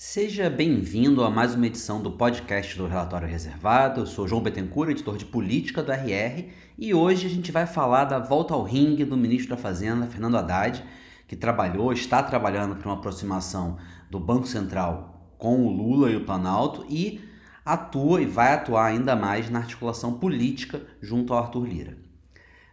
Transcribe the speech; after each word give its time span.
Seja 0.00 0.48
bem-vindo 0.48 1.24
a 1.24 1.28
mais 1.28 1.56
uma 1.56 1.66
edição 1.66 2.00
do 2.00 2.12
podcast 2.12 2.78
do 2.78 2.86
Relatório 2.86 3.26
Reservado. 3.26 4.02
Eu 4.02 4.06
sou 4.06 4.28
João 4.28 4.40
Bettencourt, 4.40 4.92
editor 4.92 5.16
de 5.16 5.24
política 5.24 5.82
do 5.82 5.90
RR, 5.90 6.50
e 6.78 6.94
hoje 6.94 7.26
a 7.26 7.28
gente 7.28 7.50
vai 7.50 7.66
falar 7.66 8.04
da 8.04 8.20
volta 8.20 8.54
ao 8.54 8.62
ringue 8.62 9.04
do 9.04 9.16
ministro 9.16 9.56
da 9.56 9.60
Fazenda, 9.60 10.06
Fernando 10.06 10.36
Haddad, 10.36 10.84
que 11.26 11.34
trabalhou, 11.34 11.92
está 11.92 12.22
trabalhando 12.22 12.76
para 12.76 12.88
uma 12.88 12.94
aproximação 12.94 13.76
do 14.08 14.20
Banco 14.20 14.46
Central 14.46 15.34
com 15.36 15.66
o 15.66 15.72
Lula 15.72 16.12
e 16.12 16.16
o 16.16 16.24
Planalto 16.24 16.86
e 16.88 17.20
atua 17.64 18.22
e 18.22 18.24
vai 18.24 18.52
atuar 18.52 18.86
ainda 18.86 19.16
mais 19.16 19.50
na 19.50 19.58
articulação 19.58 20.12
política 20.20 20.80
junto 21.02 21.32
ao 21.32 21.40
Arthur 21.40 21.66
Lira. 21.66 22.07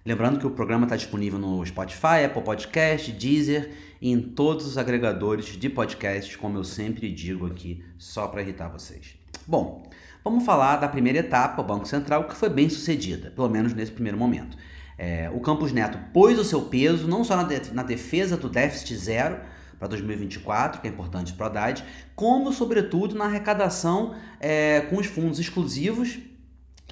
Lembrando 0.08 0.38
que 0.38 0.46
o 0.46 0.52
programa 0.52 0.84
está 0.86 0.96
disponível 0.96 1.40
no 1.40 1.66
Spotify, 1.66 2.26
Apple 2.26 2.44
Podcast, 2.44 3.12
Deezer 3.12 3.72
e 4.00 4.12
em 4.12 4.22
todos 4.22 4.68
os 4.68 4.78
agregadores 4.78 5.58
de 5.58 5.68
podcasts, 5.68 6.36
como 6.36 6.60
eu 6.60 6.64
sempre 6.64 7.12
digo 7.12 7.48
aqui, 7.48 7.84
só 7.98 8.28
para 8.28 8.44
irritar 8.44 8.68
vocês. 8.68 9.16
Bom, 9.48 9.90
vamos 10.24 10.46
falar 10.46 10.76
da 10.76 10.88
primeira 10.88 11.18
etapa, 11.18 11.60
o 11.60 11.66
Banco 11.66 11.88
Central, 11.88 12.28
que 12.28 12.36
foi 12.36 12.50
bem 12.50 12.70
sucedida, 12.70 13.32
pelo 13.32 13.50
menos 13.50 13.74
nesse 13.74 13.92
primeiro 13.92 14.16
momento. 14.16 14.56
É, 14.96 15.28
o 15.34 15.40
Campos 15.40 15.72
Neto 15.72 15.98
pôs 16.14 16.38
o 16.38 16.44
seu 16.44 16.62
peso 16.62 17.08
não 17.08 17.24
só 17.24 17.36
na, 17.36 17.44
de, 17.44 17.74
na 17.74 17.82
defesa 17.82 18.38
do 18.38 18.48
déficit 18.48 18.96
zero 18.96 19.40
para 19.80 19.88
2024, 19.88 20.82
que 20.82 20.88
é 20.88 20.92
importante 20.92 21.34
para 21.34 21.46
o 21.46 21.50
Haddad, 21.50 21.84
como, 22.16 22.54
sobretudo, 22.54 23.16
na 23.16 23.26
arrecadação 23.26 24.14
é, 24.40 24.82
com 24.82 24.98
os 24.98 25.08
fundos 25.08 25.40
exclusivos 25.40 26.20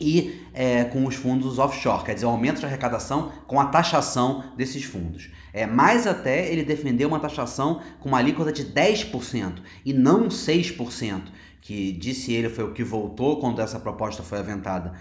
e 0.04 0.46
é, 0.54 0.84
com 0.84 1.06
os 1.06 1.16
fundos 1.16 1.58
offshore, 1.58 2.04
quer 2.04 2.14
dizer, 2.14 2.26
o 2.26 2.30
aumento 2.30 2.60
de 2.60 2.66
arrecadação 2.66 3.32
com 3.48 3.60
a 3.60 3.66
taxação 3.66 4.44
desses 4.58 4.84
fundos. 4.84 5.32
É, 5.54 5.66
mais 5.66 6.06
até 6.06 6.52
ele 6.52 6.64
defendeu 6.64 7.08
uma 7.08 7.20
taxação 7.20 7.82
com 8.00 8.10
uma 8.10 8.18
alíquota 8.18 8.52
de 8.52 8.66
10% 8.66 9.62
e 9.86 9.94
não 9.94 10.28
6%, 10.28 11.22
que 11.62 11.94
disse 11.94 12.34
ele 12.34 12.50
foi 12.50 12.66
o 12.66 12.74
que 12.74 12.84
voltou 12.84 13.40
quando 13.40 13.62
essa 13.62 13.80
proposta 13.80 14.22
foi 14.22 14.40
aventada 14.40 14.94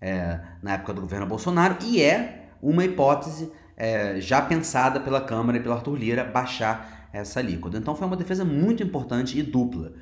é, 0.00 0.38
na 0.62 0.74
época 0.74 0.92
do 0.92 1.00
governo 1.00 1.26
Bolsonaro, 1.26 1.78
e 1.82 2.02
é 2.02 2.48
uma 2.60 2.84
hipótese 2.84 3.50
é, 3.76 4.20
já 4.20 4.42
pensada 4.42 5.00
pela 5.00 5.20
Câmara 5.20 5.56
e 5.56 5.60
pelo 5.60 5.74
Arthur 5.74 5.96
Lira 5.96 6.24
baixar 6.24 7.08
essa 7.12 7.40
alíquota. 7.40 7.78
Então 7.78 7.96
foi 7.96 8.06
uma 8.06 8.16
defesa 8.16 8.44
muito 8.44 8.82
importante 8.82 9.38
e 9.38 9.42
dupla 9.42 9.92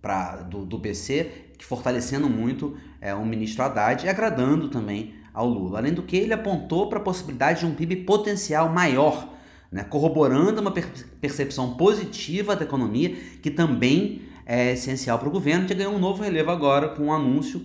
pra, 0.00 0.36
do, 0.36 0.64
do 0.64 0.80
que 0.80 1.64
fortalecendo 1.64 2.28
muito 2.28 2.76
é, 3.00 3.14
o 3.14 3.24
ministro 3.24 3.62
Haddad 3.62 4.04
e 4.04 4.08
agradando 4.08 4.68
também 4.68 5.14
ao 5.32 5.48
Lula. 5.48 5.78
Além 5.78 5.92
do 5.92 6.02
que, 6.02 6.16
ele 6.16 6.32
apontou 6.32 6.88
para 6.88 6.98
a 6.98 7.02
possibilidade 7.02 7.60
de 7.60 7.66
um 7.66 7.74
PIB 7.74 7.96
potencial 7.96 8.68
maior, 8.68 9.34
né, 9.70 9.84
corroborando 9.84 10.60
uma 10.60 10.70
per 10.70 10.86
percepção 11.20 11.74
positiva 11.76 12.56
da 12.56 12.64
economia, 12.64 13.14
que 13.42 13.50
também 13.50 14.22
é 14.46 14.72
essencial 14.72 15.18
para 15.18 15.28
o 15.28 15.30
governo, 15.30 15.66
que 15.66 15.74
ganhou 15.74 15.94
um 15.94 15.98
novo 15.98 16.22
relevo 16.22 16.50
agora 16.50 16.88
com 16.88 17.04
o 17.04 17.06
um 17.06 17.12
anúncio 17.12 17.62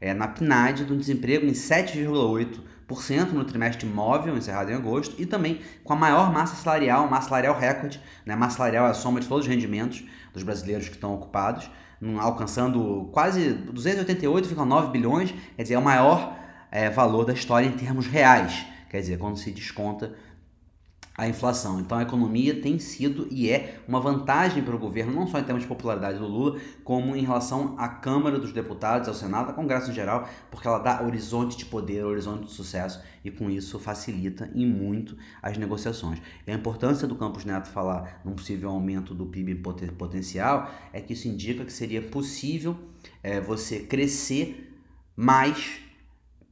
é, 0.00 0.14
na 0.14 0.28
PNAD 0.28 0.84
do 0.84 0.96
desemprego 0.96 1.46
em 1.46 1.52
7,8% 1.52 2.60
no 3.34 3.44
trimestre 3.44 3.86
móvel, 3.86 4.36
encerrado 4.36 4.70
em 4.70 4.74
agosto, 4.74 5.14
e 5.18 5.26
também 5.26 5.60
com 5.84 5.92
a 5.92 5.96
maior 5.96 6.32
massa 6.32 6.56
salarial, 6.56 7.08
massa 7.08 7.28
salarial 7.28 7.58
recorde, 7.58 8.00
né? 8.24 8.34
massa 8.34 8.56
salarial 8.56 8.86
é 8.86 8.90
a 8.90 8.94
soma 8.94 9.20
de 9.20 9.26
todos 9.26 9.44
os 9.44 9.50
rendimentos 9.50 10.04
dos 10.32 10.42
brasileiros 10.42 10.88
que 10.88 10.94
estão 10.94 11.14
ocupados, 11.14 11.70
alcançando 12.20 13.10
quase 13.12 13.54
288,9 13.72 14.90
bilhões, 14.90 15.34
quer 15.56 15.62
dizer, 15.62 15.74
é 15.74 15.78
o 15.78 15.82
maior 15.82 16.36
é, 16.70 16.88
valor 16.88 17.24
da 17.24 17.32
história 17.32 17.66
em 17.66 17.72
termos 17.72 18.06
reais, 18.06 18.64
quer 18.88 19.00
dizer, 19.00 19.18
quando 19.18 19.36
se 19.36 19.50
desconta 19.50 20.14
a 21.18 21.26
inflação. 21.26 21.80
Então 21.80 21.98
a 21.98 22.02
economia 22.02 22.62
tem 22.62 22.78
sido 22.78 23.26
e 23.28 23.50
é 23.50 23.80
uma 23.88 24.00
vantagem 24.00 24.62
para 24.62 24.76
o 24.76 24.78
governo, 24.78 25.12
não 25.12 25.26
só 25.26 25.40
em 25.40 25.42
termos 25.42 25.64
de 25.64 25.68
popularidade 25.68 26.16
do 26.16 26.28
Lula, 26.28 26.60
como 26.84 27.16
em 27.16 27.22
relação 27.22 27.74
à 27.76 27.88
Câmara 27.88 28.38
dos 28.38 28.52
Deputados, 28.52 29.08
ao 29.08 29.14
Senado, 29.14 29.48
ao 29.48 29.54
Congresso 29.54 29.90
em 29.90 29.94
geral, 29.94 30.28
porque 30.48 30.68
ela 30.68 30.78
dá 30.78 31.02
horizonte 31.02 31.56
de 31.56 31.64
poder, 31.64 32.04
horizonte 32.04 32.44
de 32.44 32.52
sucesso 32.52 33.02
e 33.24 33.32
com 33.32 33.50
isso 33.50 33.80
facilita 33.80 34.48
em 34.54 34.64
muito 34.64 35.16
as 35.42 35.58
negociações. 35.58 36.22
E 36.46 36.52
a 36.52 36.54
importância 36.54 37.08
do 37.08 37.16
Campos 37.16 37.44
Neto 37.44 37.66
falar 37.66 38.20
num 38.24 38.34
possível 38.34 38.70
aumento 38.70 39.12
do 39.12 39.26
PIB 39.26 39.56
potencial 39.98 40.70
é 40.92 41.00
que 41.00 41.14
isso 41.14 41.26
indica 41.26 41.64
que 41.64 41.72
seria 41.72 42.00
possível 42.00 42.76
é, 43.24 43.40
você 43.40 43.80
crescer 43.80 44.72
mais 45.16 45.80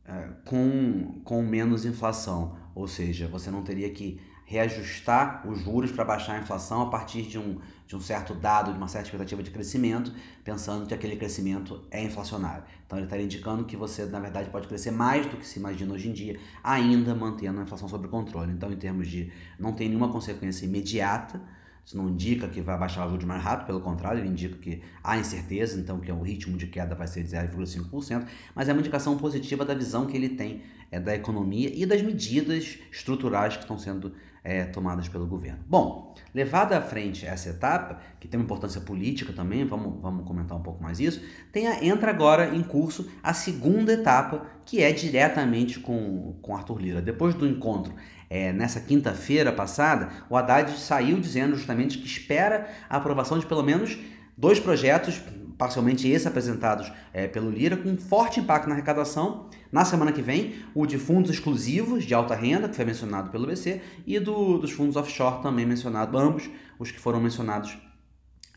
é, 0.04 0.28
com, 0.44 1.20
com 1.22 1.41
menos 1.41 1.84
inflação. 1.84 2.58
Ou 2.74 2.88
seja, 2.88 3.28
você 3.28 3.48
não 3.48 3.62
teria 3.62 3.88
que 3.91 4.20
reajustar 4.46 5.46
os 5.46 5.60
juros 5.60 5.90
para 5.90 6.04
baixar 6.04 6.36
a 6.36 6.38
inflação 6.38 6.80
a 6.82 6.86
partir 6.86 7.22
de 7.22 7.36
um, 7.36 7.58
de 7.84 7.96
um 7.96 8.00
certo 8.00 8.32
dado, 8.32 8.70
de 8.70 8.78
uma 8.78 8.86
certa 8.86 9.08
expectativa 9.08 9.42
de 9.42 9.50
crescimento, 9.50 10.12
pensando 10.44 10.86
que 10.86 10.94
aquele 10.94 11.16
crescimento 11.16 11.84
é 11.90 12.02
inflacionário. 12.02 12.62
Então 12.86 12.96
ele 12.96 13.06
estaria 13.06 13.24
indicando 13.24 13.64
que 13.64 13.76
você, 13.76 14.06
na 14.06 14.20
verdade, 14.20 14.48
pode 14.48 14.68
crescer 14.68 14.92
mais 14.92 15.26
do 15.26 15.36
que 15.36 15.46
se 15.46 15.58
imagina 15.58 15.92
hoje 15.92 16.08
em 16.08 16.12
dia, 16.12 16.38
ainda 16.62 17.12
mantendo 17.12 17.58
a 17.58 17.64
inflação 17.64 17.88
sob 17.88 18.06
controle. 18.06 18.52
Então, 18.52 18.72
em 18.72 18.76
termos 18.76 19.08
de 19.08 19.32
não 19.58 19.72
tem 19.72 19.88
nenhuma 19.88 20.12
consequência 20.12 20.64
imediata, 20.64 21.42
isso 21.84 21.96
não 21.96 22.08
indica 22.08 22.48
que 22.48 22.60
vai 22.60 22.78
baixar 22.78 23.04
o 23.06 23.10
juros 23.10 23.24
mais 23.24 23.42
rápido, 23.42 23.66
pelo 23.66 23.80
contrário, 23.80 24.20
ele 24.20 24.28
indica 24.28 24.56
que 24.56 24.80
há 25.02 25.18
incerteza, 25.18 25.78
então 25.78 26.00
que 26.00 26.10
o 26.10 26.22
ritmo 26.22 26.56
de 26.56 26.68
queda 26.68 26.94
vai 26.94 27.06
ser 27.08 27.24
de 27.24 27.30
0,5%, 27.30 28.26
mas 28.54 28.68
é 28.68 28.72
uma 28.72 28.80
indicação 28.80 29.16
positiva 29.16 29.64
da 29.64 29.74
visão 29.74 30.06
que 30.06 30.16
ele 30.16 30.30
tem 30.30 30.62
é, 30.90 30.98
da 30.98 31.14
economia 31.14 31.70
e 31.72 31.86
das 31.86 32.02
medidas 32.02 32.78
estruturais 32.90 33.56
que 33.56 33.62
estão 33.62 33.78
sendo 33.78 34.12
é, 34.46 34.64
tomadas 34.64 35.08
pelo 35.08 35.26
governo. 35.26 35.58
Bom, 35.68 36.14
levada 36.32 36.78
à 36.78 36.80
frente 36.80 37.26
essa 37.26 37.48
etapa, 37.48 37.98
que 38.20 38.28
tem 38.28 38.38
uma 38.38 38.44
importância 38.44 38.80
política 38.80 39.32
também, 39.32 39.66
vamos, 39.66 40.00
vamos 40.00 40.24
comentar 40.24 40.56
um 40.56 40.62
pouco 40.62 40.80
mais 40.80 41.00
isso, 41.00 41.20
tem 41.50 41.66
a, 41.66 41.84
entra 41.84 42.10
agora 42.12 42.54
em 42.54 42.62
curso 42.62 43.10
a 43.24 43.34
segunda 43.34 43.92
etapa, 43.92 44.46
que 44.64 44.80
é 44.80 44.92
diretamente 44.92 45.80
com, 45.80 46.36
com 46.40 46.54
Arthur 46.54 46.80
Lira. 46.80 47.02
Depois 47.02 47.34
do 47.34 47.44
encontro 47.44 47.92
é, 48.30 48.52
nessa 48.52 48.80
quinta-feira 48.80 49.52
passada, 49.52 50.10
o 50.30 50.36
Haddad 50.36 50.70
saiu 50.78 51.18
dizendo 51.18 51.56
justamente 51.56 51.98
que 51.98 52.06
espera 52.06 52.68
a 52.88 52.98
aprovação 52.98 53.40
de 53.40 53.46
pelo 53.46 53.64
menos 53.64 53.98
dois 54.36 54.60
projetos 54.60 55.20
parcialmente 55.58 56.06
esses 56.08 56.26
apresentados 56.26 56.92
é, 57.12 57.26
pelo 57.26 57.50
Lira, 57.50 57.76
com 57.76 57.96
forte 57.96 58.40
impacto 58.40 58.68
na 58.68 58.74
arrecadação. 58.74 59.48
Na 59.71 59.84
semana 59.84 60.12
que 60.12 60.22
vem, 60.22 60.54
o 60.75 60.87
de 60.87 60.99
fundos 60.99 61.31
exclusivos 61.31 62.04
de 62.04 62.15
alta 62.15 62.34
renda, 62.34 62.69
que 62.69 62.77
foi 62.77 62.84
mencionado 62.84 63.31
pelo 63.31 63.47
BC, 63.47 63.81
e 64.06 64.19
do, 64.19 64.59
dos 64.59 64.71
fundos 64.71 64.97
offshore 64.97 65.43
também 65.43 65.66
mencionado, 65.66 66.16
ambos 66.19 66.49
os 66.78 66.91
que 66.91 67.00
foram 67.00 67.21
mencionados 67.21 67.77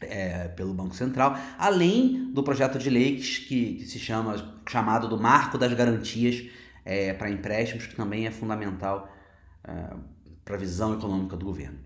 é, 0.01 0.47
pelo 0.49 0.73
Banco 0.73 0.95
Central, 0.95 1.37
além 1.57 2.31
do 2.31 2.43
projeto 2.43 2.79
de 2.79 2.89
lei 2.89 3.17
que, 3.17 3.75
que 3.75 3.85
se 3.85 3.99
chama 3.99 4.59
chamado 4.67 5.07
do 5.07 5.19
Marco 5.19 5.57
das 5.57 5.73
Garantias 5.73 6.45
é, 6.85 7.13
para 7.13 7.29
Empréstimos, 7.29 7.87
que 7.87 7.95
também 7.95 8.25
é 8.25 8.31
fundamental 8.31 9.09
é, 9.63 9.93
para 10.45 10.55
a 10.55 10.59
visão 10.59 10.93
econômica 10.93 11.35
do 11.35 11.45
governo. 11.45 11.79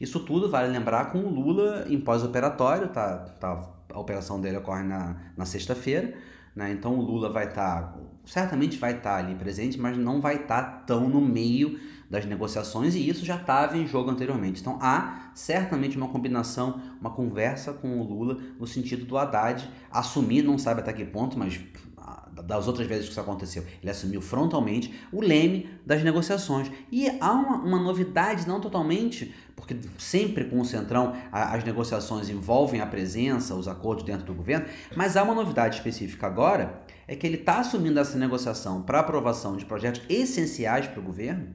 Isso 0.00 0.20
tudo 0.20 0.50
vale 0.50 0.68
lembrar 0.68 1.12
com 1.12 1.18
o 1.18 1.30
Lula 1.30 1.86
em 1.88 2.00
pós-operatório, 2.00 2.88
tá, 2.88 3.16
tá 3.40 3.80
a 3.92 3.98
operação 3.98 4.40
dele 4.40 4.58
ocorre 4.58 4.82
na, 4.82 5.16
na 5.36 5.44
sexta-feira, 5.44 6.14
né? 6.54 6.70
Então 6.72 6.98
o 6.98 7.02
Lula 7.02 7.30
vai 7.30 7.48
estar, 7.48 7.82
tá, 7.82 7.98
certamente 8.30 8.78
vai 8.78 8.92
estar 8.92 9.10
tá 9.10 9.16
ali 9.16 9.34
presente, 9.34 9.78
mas 9.78 9.96
não 9.96 10.20
vai 10.20 10.36
estar 10.36 10.62
tá 10.62 10.70
tão 10.86 11.08
no 11.08 11.20
meio 11.20 11.80
das 12.08 12.24
negociações 12.24 12.94
e 12.94 13.08
isso 13.08 13.24
já 13.24 13.36
estava 13.36 13.76
em 13.76 13.86
jogo 13.86 14.10
anteriormente. 14.10 14.60
Então 14.60 14.78
há 14.80 15.30
certamente 15.34 15.96
uma 15.96 16.08
combinação, 16.08 16.80
uma 17.00 17.10
conversa 17.10 17.72
com 17.72 18.00
o 18.00 18.02
Lula 18.04 18.38
no 18.58 18.66
sentido 18.66 19.04
do 19.04 19.18
Haddad 19.18 19.68
assumir, 19.90 20.42
não 20.42 20.58
sabe 20.58 20.80
até 20.80 20.92
que 20.92 21.04
ponto, 21.04 21.38
mas 21.38 21.60
das 22.42 22.66
outras 22.66 22.86
vezes 22.86 23.06
que 23.06 23.10
isso 23.10 23.20
aconteceu, 23.20 23.64
ele 23.82 23.90
assumiu 23.90 24.20
frontalmente 24.20 24.94
o 25.12 25.20
leme 25.20 25.68
das 25.84 26.02
negociações. 26.02 26.70
E 26.90 27.08
há 27.20 27.32
uma, 27.32 27.56
uma 27.58 27.78
novidade, 27.78 28.46
não 28.48 28.60
totalmente, 28.60 29.34
porque 29.54 29.76
sempre 29.98 30.44
com 30.44 30.60
o 30.60 30.64
Centrão 30.64 31.14
a, 31.30 31.54
as 31.54 31.64
negociações 31.64 32.28
envolvem 32.28 32.80
a 32.80 32.86
presença, 32.86 33.54
os 33.54 33.68
acordos 33.68 34.04
dentro 34.04 34.24
do 34.24 34.34
governo, 34.34 34.66
mas 34.96 35.16
há 35.16 35.22
uma 35.22 35.34
novidade 35.34 35.76
específica 35.76 36.26
agora, 36.26 36.80
é 37.10 37.16
que 37.16 37.26
ele 37.26 37.38
está 37.38 37.58
assumindo 37.58 37.98
essa 37.98 38.16
negociação 38.16 38.82
para 38.82 39.00
aprovação 39.00 39.56
de 39.56 39.64
projetos 39.64 40.00
essenciais 40.08 40.86
para 40.86 41.00
o 41.00 41.02
governo, 41.02 41.48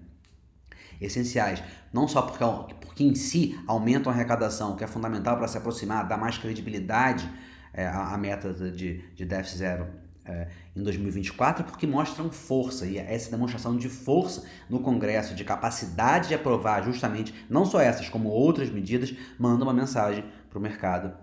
essenciais, 1.00 1.63
não 1.94 2.10
só 2.10 2.24
porque, 2.24 2.44
porque 2.81 3.06
em 3.06 3.16
si 3.16 3.57
aumentam 3.66 4.12
a 4.12 4.16
arrecadação, 4.16 4.75
que 4.75 4.84
é 4.84 4.88
fundamental 4.88 5.38
para 5.38 5.48
se 5.48 5.57
aproximar, 5.57 6.06
dar 6.10 6.18
mais 6.18 6.38
credibilidade 6.38 7.30
é, 7.74 7.88
à, 7.88 8.13
à 8.13 8.18
meta 8.18 8.54
de, 8.54 8.98
de 9.16 9.24
déficit 9.24 9.60
zero 9.60 9.88
é, 10.25 10.50
em 10.75 10.84
2024, 10.84 11.63
porque 11.63 11.88
mostram 11.88 12.30
força, 12.30 12.86
e 12.86 12.98
essa 12.98 13.31
demonstração 13.31 13.78
de 13.78 13.88
força 13.88 14.44
no 14.69 14.81
Congresso, 14.81 15.34
de 15.34 15.46
capacidade 15.46 16.28
de 16.28 16.34
aprovar 16.34 16.84
justamente, 16.84 17.34
não 17.50 17.66
só 17.66 17.80
essas, 17.80 18.10
como 18.10 18.28
outras 18.28 18.69
medidas, 18.69 19.13
manda 19.40 19.63
uma 19.63 19.74
mensagem 19.74 20.25
para 20.50 20.60
o 20.60 20.62
mercado 20.62 21.13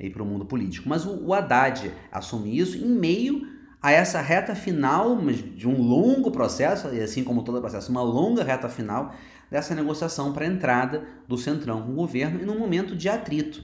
e 0.00 0.08
para 0.08 0.22
o 0.22 0.26
mundo 0.26 0.46
político. 0.46 0.88
Mas 0.88 1.04
o, 1.04 1.22
o 1.22 1.34
Haddad 1.34 1.92
assume 2.10 2.58
isso 2.58 2.78
em 2.78 2.88
meio 2.88 3.52
a 3.84 3.92
essa 3.92 4.18
reta 4.22 4.54
final 4.54 5.14
de 5.54 5.68
um 5.68 5.82
longo 5.82 6.30
processo, 6.30 6.88
e 6.94 7.02
assim 7.02 7.22
como 7.22 7.42
todo 7.42 7.60
processo, 7.60 7.90
uma 7.90 8.00
longa 8.00 8.42
reta 8.42 8.66
final 8.66 9.14
dessa 9.50 9.74
negociação 9.74 10.32
para 10.32 10.46
a 10.46 10.48
entrada 10.48 11.04
do 11.28 11.36
Centrão 11.36 11.82
com 11.82 11.92
o 11.92 11.96
governo 11.96 12.40
e 12.40 12.46
num 12.46 12.58
momento 12.58 12.96
de 12.96 13.10
atrito 13.10 13.62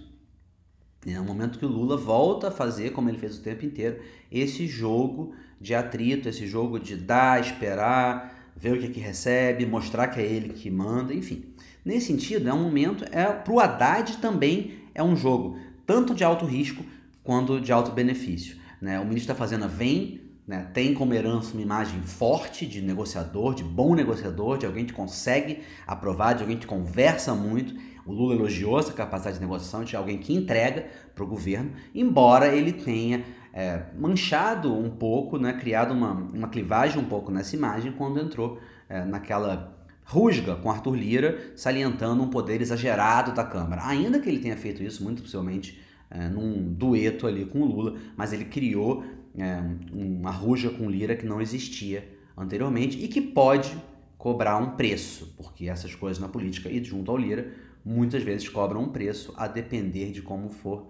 É 1.06 1.18
um 1.18 1.24
momento 1.24 1.58
que 1.58 1.64
o 1.64 1.70
Lula 1.70 1.96
volta 1.96 2.48
a 2.48 2.50
fazer, 2.50 2.90
como 2.90 3.08
ele 3.08 3.16
fez 3.16 3.38
o 3.38 3.42
tempo 3.42 3.64
inteiro, 3.64 3.98
esse 4.30 4.66
jogo 4.66 5.32
de 5.58 5.74
atrito, 5.74 6.28
esse 6.28 6.46
jogo 6.46 6.78
de 6.78 6.96
dar, 6.96 7.40
esperar, 7.40 8.52
ver 8.54 8.74
o 8.74 8.78
que, 8.78 8.88
é 8.88 8.90
que 8.90 9.00
recebe, 9.00 9.64
mostrar 9.64 10.08
que 10.08 10.20
é 10.20 10.26
ele 10.26 10.50
que 10.50 10.70
manda, 10.70 11.14
enfim. 11.14 11.46
Nesse 11.82 12.08
sentido, 12.08 12.46
é 12.46 12.52
um 12.52 12.62
momento, 12.62 13.06
é 13.10 13.24
para 13.24 13.54
o 13.54 13.58
Haddad 13.58 14.18
também 14.18 14.80
é 14.94 15.02
um 15.02 15.16
jogo 15.16 15.58
tanto 15.86 16.14
de 16.14 16.22
alto 16.22 16.44
risco 16.44 16.84
quanto 17.24 17.58
de 17.58 17.72
alto 17.72 17.92
benefício. 17.92 18.59
Né? 18.80 18.98
O 18.98 19.04
ministro 19.04 19.34
da 19.34 19.38
Fazenda 19.38 19.68
vem, 19.68 20.20
né, 20.46 20.68
tem 20.72 20.94
como 20.94 21.14
herança 21.14 21.52
uma 21.52 21.62
imagem 21.62 22.00
forte 22.02 22.66
de 22.66 22.80
negociador, 22.80 23.54
de 23.54 23.62
bom 23.62 23.94
negociador, 23.94 24.58
de 24.58 24.66
alguém 24.66 24.84
que 24.84 24.92
consegue 24.92 25.60
aprovar, 25.86 26.34
de 26.34 26.42
alguém 26.42 26.56
que 26.56 26.66
conversa 26.66 27.34
muito. 27.34 27.74
O 28.06 28.12
Lula 28.12 28.34
elogiou 28.34 28.78
essa 28.78 28.92
capacidade 28.92 29.36
de 29.36 29.42
negociação, 29.42 29.84
de 29.84 29.94
alguém 29.94 30.18
que 30.18 30.34
entrega 30.34 30.86
para 31.14 31.22
o 31.22 31.26
governo, 31.26 31.72
embora 31.94 32.48
ele 32.48 32.72
tenha 32.72 33.22
é, 33.52 33.82
manchado 33.98 34.74
um 34.74 34.90
pouco, 34.90 35.38
né, 35.38 35.52
criado 35.52 35.92
uma, 35.92 36.12
uma 36.12 36.48
clivagem 36.48 37.00
um 37.00 37.04
pouco 37.04 37.30
nessa 37.30 37.54
imagem 37.54 37.92
quando 37.92 38.18
entrou 38.18 38.58
é, 38.88 39.04
naquela 39.04 39.76
rusga 40.04 40.56
com 40.56 40.70
Arthur 40.70 40.96
Lira, 40.96 41.52
salientando 41.54 42.22
um 42.22 42.28
poder 42.28 42.60
exagerado 42.60 43.32
da 43.32 43.44
Câmara. 43.44 43.86
Ainda 43.86 44.18
que 44.18 44.28
ele 44.28 44.40
tenha 44.40 44.56
feito 44.56 44.82
isso, 44.82 45.04
muito 45.04 45.22
possivelmente 45.22 45.80
é, 46.10 46.28
num 46.28 46.72
dueto 46.72 47.26
ali 47.26 47.44
com 47.44 47.60
o 47.60 47.64
Lula, 47.64 47.96
mas 48.16 48.32
ele 48.32 48.44
criou 48.44 49.04
é, 49.38 49.62
uma 49.92 50.30
rusga 50.30 50.70
com 50.70 50.90
Lira 50.90 51.14
que 51.14 51.24
não 51.24 51.40
existia 51.40 52.08
anteriormente 52.36 53.02
e 53.02 53.08
que 53.08 53.20
pode 53.20 53.76
cobrar 54.18 54.58
um 54.58 54.76
preço, 54.76 55.32
porque 55.36 55.68
essas 55.68 55.94
coisas 55.94 56.20
na 56.20 56.28
política 56.28 56.68
e 56.68 56.82
junto 56.82 57.10
ao 57.10 57.16
Lira 57.16 57.52
muitas 57.84 58.22
vezes 58.22 58.48
cobram 58.48 58.82
um 58.82 58.88
preço 58.88 59.32
a 59.36 59.46
depender 59.46 60.10
de 60.10 60.20
como 60.20 60.50
for 60.50 60.88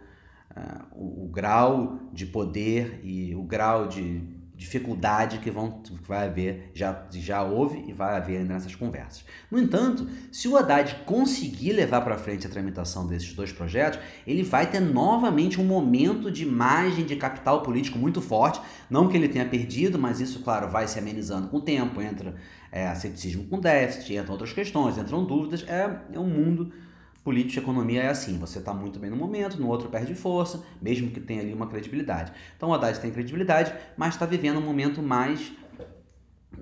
uh, 0.57 0.85
o, 0.93 1.25
o, 1.25 1.29
grau 1.29 2.01
de 2.13 2.27
poder 2.27 3.01
e 3.05 3.35
o 3.35 3.43
grau 3.43 3.87
de 3.87 4.23
dificuldade 4.61 5.39
que, 5.39 5.51
vão, 5.51 5.81
que 5.81 6.07
vai 6.07 6.27
haver, 6.27 6.71
já, 6.75 7.07
já 7.13 7.43
houve 7.43 7.83
e 7.89 7.95
vai 7.95 8.15
haver 8.15 8.37
ainda 8.37 8.53
nessas 8.53 8.75
conversas. 8.75 9.25
No 9.51 9.59
entanto, 9.59 10.07
se 10.31 10.49
o 10.49 10.55
Haddad 10.55 10.97
conseguir 11.07 11.73
levar 11.73 12.03
para 12.03 12.19
frente 12.19 12.47
a 12.47 12.51
tramitação 12.51 13.07
desses 13.07 13.33
dois 13.33 13.51
projetos, 13.51 13.99
ele 14.27 14.43
vai 14.43 14.71
ter 14.71 14.79
novamente 14.79 15.59
um 15.59 15.65
momento 15.65 16.31
de 16.31 16.45
margem 16.45 17.07
de 17.07 17.17
capital 17.17 17.63
político 17.63 17.99
muito 17.99 18.21
forte. 18.21 18.61
Não 18.91 19.09
que 19.09 19.17
ele 19.17 19.31
tenha 19.31 19.47
perdido, 19.47 19.99
mas 19.99 20.21
isso, 20.21 20.41
claro, 20.41 20.69
vai 20.69 20.87
se 20.87 20.99
amenizando 20.99 21.49
com 21.49 21.57
o 21.57 21.63
tempo. 21.63 22.03
Entra 22.03 22.35
é, 22.71 22.95
ceticismo 22.95 23.47
com 23.47 23.59
déficit, 23.59 24.15
entram 24.15 24.33
outras 24.33 24.53
questões, 24.53 24.99
entram 24.99 25.25
dúvidas. 25.25 25.65
É, 25.67 26.03
é 26.13 26.19
um 26.19 26.29
mundo 26.29 26.71
Política 27.23 27.61
e 27.61 27.63
economia 27.63 28.03
é 28.03 28.09
assim, 28.09 28.39
você 28.39 28.61
está 28.61 28.73
muito 28.73 28.99
bem 28.99 29.11
no 29.11 29.17
momento, 29.17 29.61
no 29.61 29.69
outro 29.69 29.91
perde 29.91 30.15
força, 30.15 30.63
mesmo 30.81 31.11
que 31.11 31.21
tenha 31.21 31.43
ali 31.43 31.53
uma 31.53 31.67
credibilidade. 31.67 32.33
Então 32.57 32.71
o 32.71 32.75
Haddad 32.75 32.99
tem 32.99 33.11
credibilidade, 33.11 33.75
mas 33.95 34.15
está 34.15 34.25
vivendo 34.25 34.59
um 34.59 34.63
momento 34.63 35.03
mais 35.03 35.53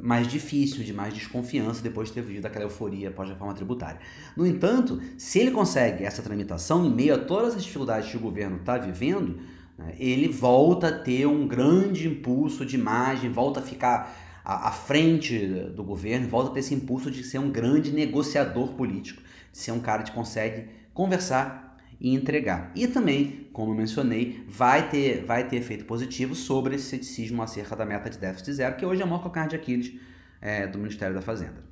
mais 0.01 0.29
difícil, 0.29 0.85
de 0.85 0.93
mais 0.93 1.15
desconfiança 1.15 1.83
depois 1.83 2.09
de 2.09 2.15
ter 2.15 2.23
vivido 2.23 2.47
aquela 2.47 2.65
euforia 2.65 3.11
pós-reforma 3.11 3.55
tributária. 3.55 4.01
No 4.37 4.47
entanto, 4.47 5.01
se 5.17 5.39
ele 5.39 5.51
consegue 5.51 6.05
essa 6.05 6.23
tramitação 6.23 6.85
em 6.85 6.91
meio 6.91 7.15
a 7.15 7.19
todas 7.19 7.57
as 7.57 7.65
dificuldades 7.65 8.11
que 8.11 8.17
o 8.17 8.21
governo 8.21 8.59
está 8.59 8.77
vivendo, 8.79 9.41
né, 9.77 9.95
ele 9.99 10.29
volta 10.29 10.89
a 10.89 10.93
ter 10.93 11.27
um 11.27 11.49
grande 11.49 12.07
impulso 12.07 12.65
de 12.65 12.77
imagem, 12.77 13.31
volta 13.31 13.61
a 13.61 13.63
ficar 13.63 14.15
à, 14.45 14.69
à 14.69 14.73
frente 14.73 15.39
do 15.75 15.83
governo, 15.83 16.29
volta 16.29 16.51
a 16.51 16.55
ter 16.55 16.61
esse 16.61 16.75
impulso 16.75 17.11
de 17.11 17.25
ser 17.25 17.39
um 17.39 17.51
grande 17.51 17.91
negociador 17.91 18.75
político 18.75 19.23
ser 19.59 19.73
um 19.73 19.81
cara 19.81 20.03
que 20.03 20.13
consegue 20.13 20.69
conversar 20.95 21.77
e 22.01 22.15
entregar. 22.15 22.71
E 22.77 22.87
também, 22.87 23.49
como 23.53 23.73
eu 23.73 23.77
mencionei, 23.77 24.45
vai 24.47 24.89
ter, 24.89 25.25
vai 25.25 25.49
ter 25.49 25.57
efeito 25.57 25.85
positivo 25.85 26.35
sobre 26.35 26.77
esse 26.77 26.85
ceticismo 26.85 27.43
acerca 27.43 27.75
da 27.75 27.85
meta 27.85 28.09
de 28.09 28.19
déficit 28.19 28.53
zero, 28.53 28.77
que 28.77 28.87
hoje 28.87 29.01
é 29.01 29.05
a 29.05 29.07
maior 29.07 29.49
de 29.49 29.57
Aquiles 29.57 29.93
é, 30.41 30.67
do 30.67 30.79
Ministério 30.79 31.15
da 31.15 31.21
Fazenda. 31.21 31.67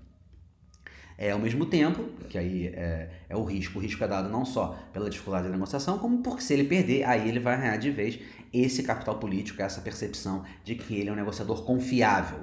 É, 1.16 1.30
ao 1.30 1.38
mesmo 1.38 1.64
tempo, 1.64 2.04
que 2.28 2.36
aí 2.36 2.66
é, 2.66 3.08
é, 3.28 3.36
o 3.36 3.44
risco, 3.44 3.78
o 3.78 3.82
risco 3.82 4.02
é 4.02 4.08
dado 4.08 4.28
não 4.28 4.44
só 4.44 4.76
pela 4.92 5.08
dificuldade 5.08 5.44
da 5.46 5.52
negociação, 5.52 5.98
como 5.98 6.22
porque 6.22 6.42
se 6.42 6.52
ele 6.52 6.64
perder, 6.64 7.04
aí 7.04 7.28
ele 7.28 7.38
vai 7.40 7.58
ganhar 7.58 7.76
de 7.76 7.90
vez 7.90 8.18
esse 8.52 8.82
capital 8.82 9.18
político, 9.18 9.62
essa 9.62 9.80
percepção 9.80 10.44
de 10.64 10.74
que 10.74 10.96
ele 10.96 11.08
é 11.08 11.12
um 11.12 11.16
negociador 11.16 11.64
confiável 11.64 12.40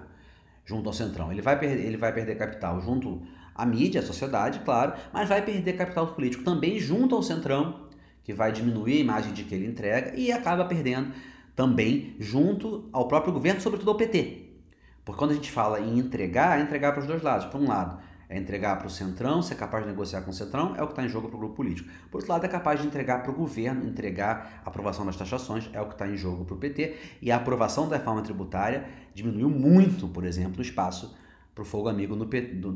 junto 0.66 0.88
ao 0.88 0.94
Centrão. 0.94 1.32
Ele 1.32 1.42
vai, 1.42 1.64
ele 1.66 1.98
vai 1.98 2.14
perder 2.14 2.36
capital 2.36 2.82
junto 2.82 3.22
a 3.56 3.66
mídia, 3.66 4.02
a 4.02 4.06
sociedade, 4.06 4.60
claro, 4.60 4.94
mas 5.12 5.30
vai 5.30 5.42
perder 5.42 5.74
capital 5.74 6.08
político 6.08 6.44
também 6.44 6.80
junto 6.80 7.16
ao 7.16 7.24
Centrão, 7.24 7.88
que 8.24 8.34
vai 8.34 8.52
diminuir 8.52 8.94
a 8.94 9.02
imagem 9.02 9.34
de 9.34 9.44
que 9.44 9.54
ele 9.54 9.68
entrega 9.68 10.14
e 10.16 10.32
acaba 10.32 10.66
perdendo 10.66 11.14
também 11.56 12.16
junto 12.20 12.90
ao 12.92 13.08
próprio 13.08 13.34
governo, 13.34 13.62
sobretudo 13.62 13.92
ao 13.92 13.98
PT. 13.98 14.44
Porque 15.06 15.20
quando 15.20 15.32
a 15.32 15.36
gente 15.36 15.52
fala 15.52 15.80
em 15.80 16.00
entregar, 16.00 16.60
é 16.60 16.64
entregar 16.64 16.94
para 16.94 17.02
os 17.02 17.08
dois 17.08 17.22
lados. 17.22 17.46
Por 17.48 17.60
um 17.60 17.68
lado, 17.68 18.00
é 18.30 18.38
entregar 18.38 18.78
para 18.78 18.88
o 18.88 18.90
Centrão, 18.90 19.42
ser 19.42 19.56
capaz 19.56 19.84
de 19.84 19.90
negociar 19.92 20.22
com 20.22 20.32
o 20.32 20.34
Centrão, 20.34 20.76
é 20.76 20.82
o 20.82 20.88
que 20.88 20.94
está 20.94 21.04
em 21.04 21.10
jogo 21.10 21.28
para 21.28 21.36
o 21.36 21.40
grupo 21.40 21.56
político. 21.56 21.90
Por 22.10 22.18
outro 22.18 22.32
lado, 22.32 22.46
é 22.46 22.50
capaz 22.50 22.82
de 22.82 22.88
entregar 22.88 23.22
para 23.22 23.32
o 23.32 23.36
governo, 23.36 23.86
entregar 23.86 24.62
a 24.66 24.70
aprovação 24.70 25.06
das 25.06 25.16
taxações, 25.16 25.70
é 25.74 25.82
o 25.82 25.86
que 25.86 25.94
está 25.94 26.08
em 26.08 26.16
jogo 26.16 26.46
para 26.46 26.56
o 26.56 26.58
PT. 26.58 26.96
E 27.22 27.32
a 27.32 27.36
aprovação 27.36 27.88
da 27.88 27.98
reforma 27.98 28.22
tributária 28.22 28.86
diminuiu 29.14 29.50
muito, 29.50 30.08
por 30.08 30.24
exemplo, 30.24 30.60
o 30.60 30.62
espaço 30.62 31.16
para 31.54 31.62
o 31.62 31.66
fogo 31.66 31.88
amigo 31.88 32.16
do, 32.16 32.26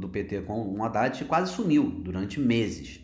PT 0.09 0.41
com 0.41 0.73
um 0.73 0.83
Haddad 0.83 1.25
quase 1.25 1.51
sumiu 1.51 1.89
durante 1.89 2.39
meses. 2.39 3.01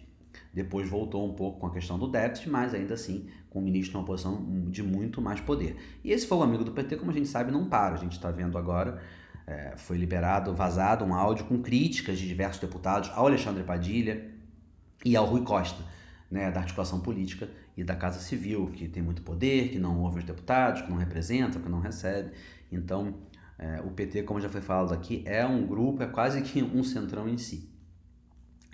Depois 0.54 0.88
voltou 0.88 1.28
um 1.28 1.34
pouco 1.34 1.60
com 1.60 1.68
a 1.68 1.72
questão 1.72 1.98
do 1.98 2.08
déficit, 2.08 2.50
mas 2.50 2.74
ainda 2.74 2.94
assim 2.94 3.28
com 3.50 3.60
o 3.60 3.62
ministro 3.62 3.98
numa 3.98 4.06
posição 4.06 4.70
de 4.70 4.84
muito 4.84 5.22
mais 5.22 5.40
poder. 5.40 5.75
E 6.04 6.12
esse 6.12 6.28
fogo 6.28 6.44
amigo 6.44 6.64
do 6.64 6.72
PT, 6.72 6.98
como 6.98 7.10
a 7.10 7.14
gente 7.14 7.28
sabe, 7.28 7.52
não 7.52 7.68
para. 7.68 7.96
A 7.96 7.98
gente 7.98 8.14
está 8.14 8.30
vendo 8.30 8.58
agora, 8.58 9.02
é, 9.48 9.74
foi 9.75 9.98
liberado, 9.98 10.54
vazado 10.54 11.04
um 11.04 11.14
áudio 11.14 11.46
com 11.46 11.62
críticas 11.62 12.20
de 12.20 12.28
diversos 12.28 12.62
deputados 12.62 13.10
ao 13.16 13.25
Alexandre 13.25 13.64
Padilha 13.64 14.31
e 15.04 15.16
ao 15.16 15.25
Rui 15.25 15.42
Costa, 15.42 15.84
né, 16.30 16.52
da 16.52 16.62
articulação 16.62 17.00
política 17.00 17.50
e 17.75 17.84
da 17.84 17.96
Casa 17.96 18.20
Civil, 18.20 18.68
que 18.68 18.88
tem 18.88 19.02
muito 19.02 19.24
poder, 19.24 19.70
que 19.70 19.80
não 19.80 20.00
ouve 20.02 20.20
os 20.20 20.24
deputados, 20.24 20.81
que 20.81 20.90
não 20.90 20.98
representa, 20.98 21.60
que 21.60 21.70
não 21.70 21.80
recebe. 21.80 22.31
Então, 22.72 23.16
é, 23.63 23.81
o 23.81 23.92
PT, 23.92 24.24
como 24.24 24.42
já 24.42 24.50
foi 24.50 24.60
falado 24.60 24.94
aqui, 24.94 25.24
é 25.25 25.45
um 25.45 25.65
grupo, 25.65 26.04
é 26.04 26.07
quase 26.07 26.42
que 26.42 26.62
um 26.62 26.83
centrão 26.83 27.30
em 27.30 27.38
si. 27.38 27.69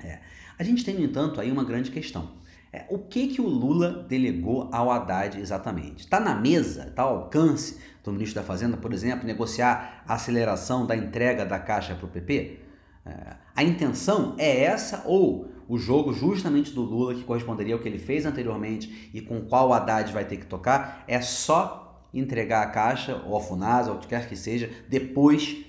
É. 0.03 0.19
A 0.57 0.63
gente 0.63 0.83
tem, 0.83 0.95
no 0.95 1.03
entanto, 1.03 1.39
aí 1.39 1.51
uma 1.51 1.63
grande 1.63 1.91
questão. 1.91 2.31
É, 2.73 2.85
o 2.89 2.97
que, 2.97 3.27
que 3.27 3.39
o 3.39 3.47
Lula 3.47 4.03
delegou 4.09 4.67
ao 4.71 4.89
Haddad 4.89 5.39
exatamente? 5.39 5.99
Está 5.99 6.19
na 6.19 6.33
mesa, 6.33 6.87
está 6.89 7.03
ao 7.03 7.17
alcance 7.17 7.79
do 8.03 8.11
ministro 8.11 8.41
da 8.41 8.47
Fazenda, 8.47 8.77
por 8.77 8.91
exemplo, 8.91 9.27
negociar 9.27 10.03
a 10.07 10.15
aceleração 10.15 10.87
da 10.87 10.95
entrega 10.95 11.45
da 11.45 11.59
Caixa 11.59 11.93
para 11.93 12.05
o 12.05 12.09
PP? 12.09 12.59
É, 13.05 13.35
a 13.55 13.63
intenção 13.63 14.35
é 14.39 14.63
essa 14.63 15.03
ou 15.05 15.51
o 15.67 15.77
jogo 15.77 16.11
justamente 16.13 16.71
do 16.71 16.81
Lula, 16.81 17.13
que 17.13 17.23
corresponderia 17.23 17.75
ao 17.75 17.79
que 17.79 17.87
ele 17.87 17.99
fez 17.99 18.25
anteriormente 18.25 19.11
e 19.13 19.21
com 19.21 19.41
qual 19.41 19.69
o 19.69 19.73
Haddad 19.73 20.11
vai 20.11 20.25
ter 20.25 20.37
que 20.37 20.47
tocar, 20.47 21.03
é 21.07 21.21
só 21.21 21.88
entregar 22.13 22.63
a 22.63 22.67
Caixa 22.67 23.21
ou 23.25 23.35
ao 23.35 23.41
FUNASA, 23.41 23.91
ou 23.91 23.97
o 23.97 23.99
que 23.99 24.07
quer 24.07 24.27
que 24.27 24.35
seja, 24.35 24.69
depois 24.87 25.65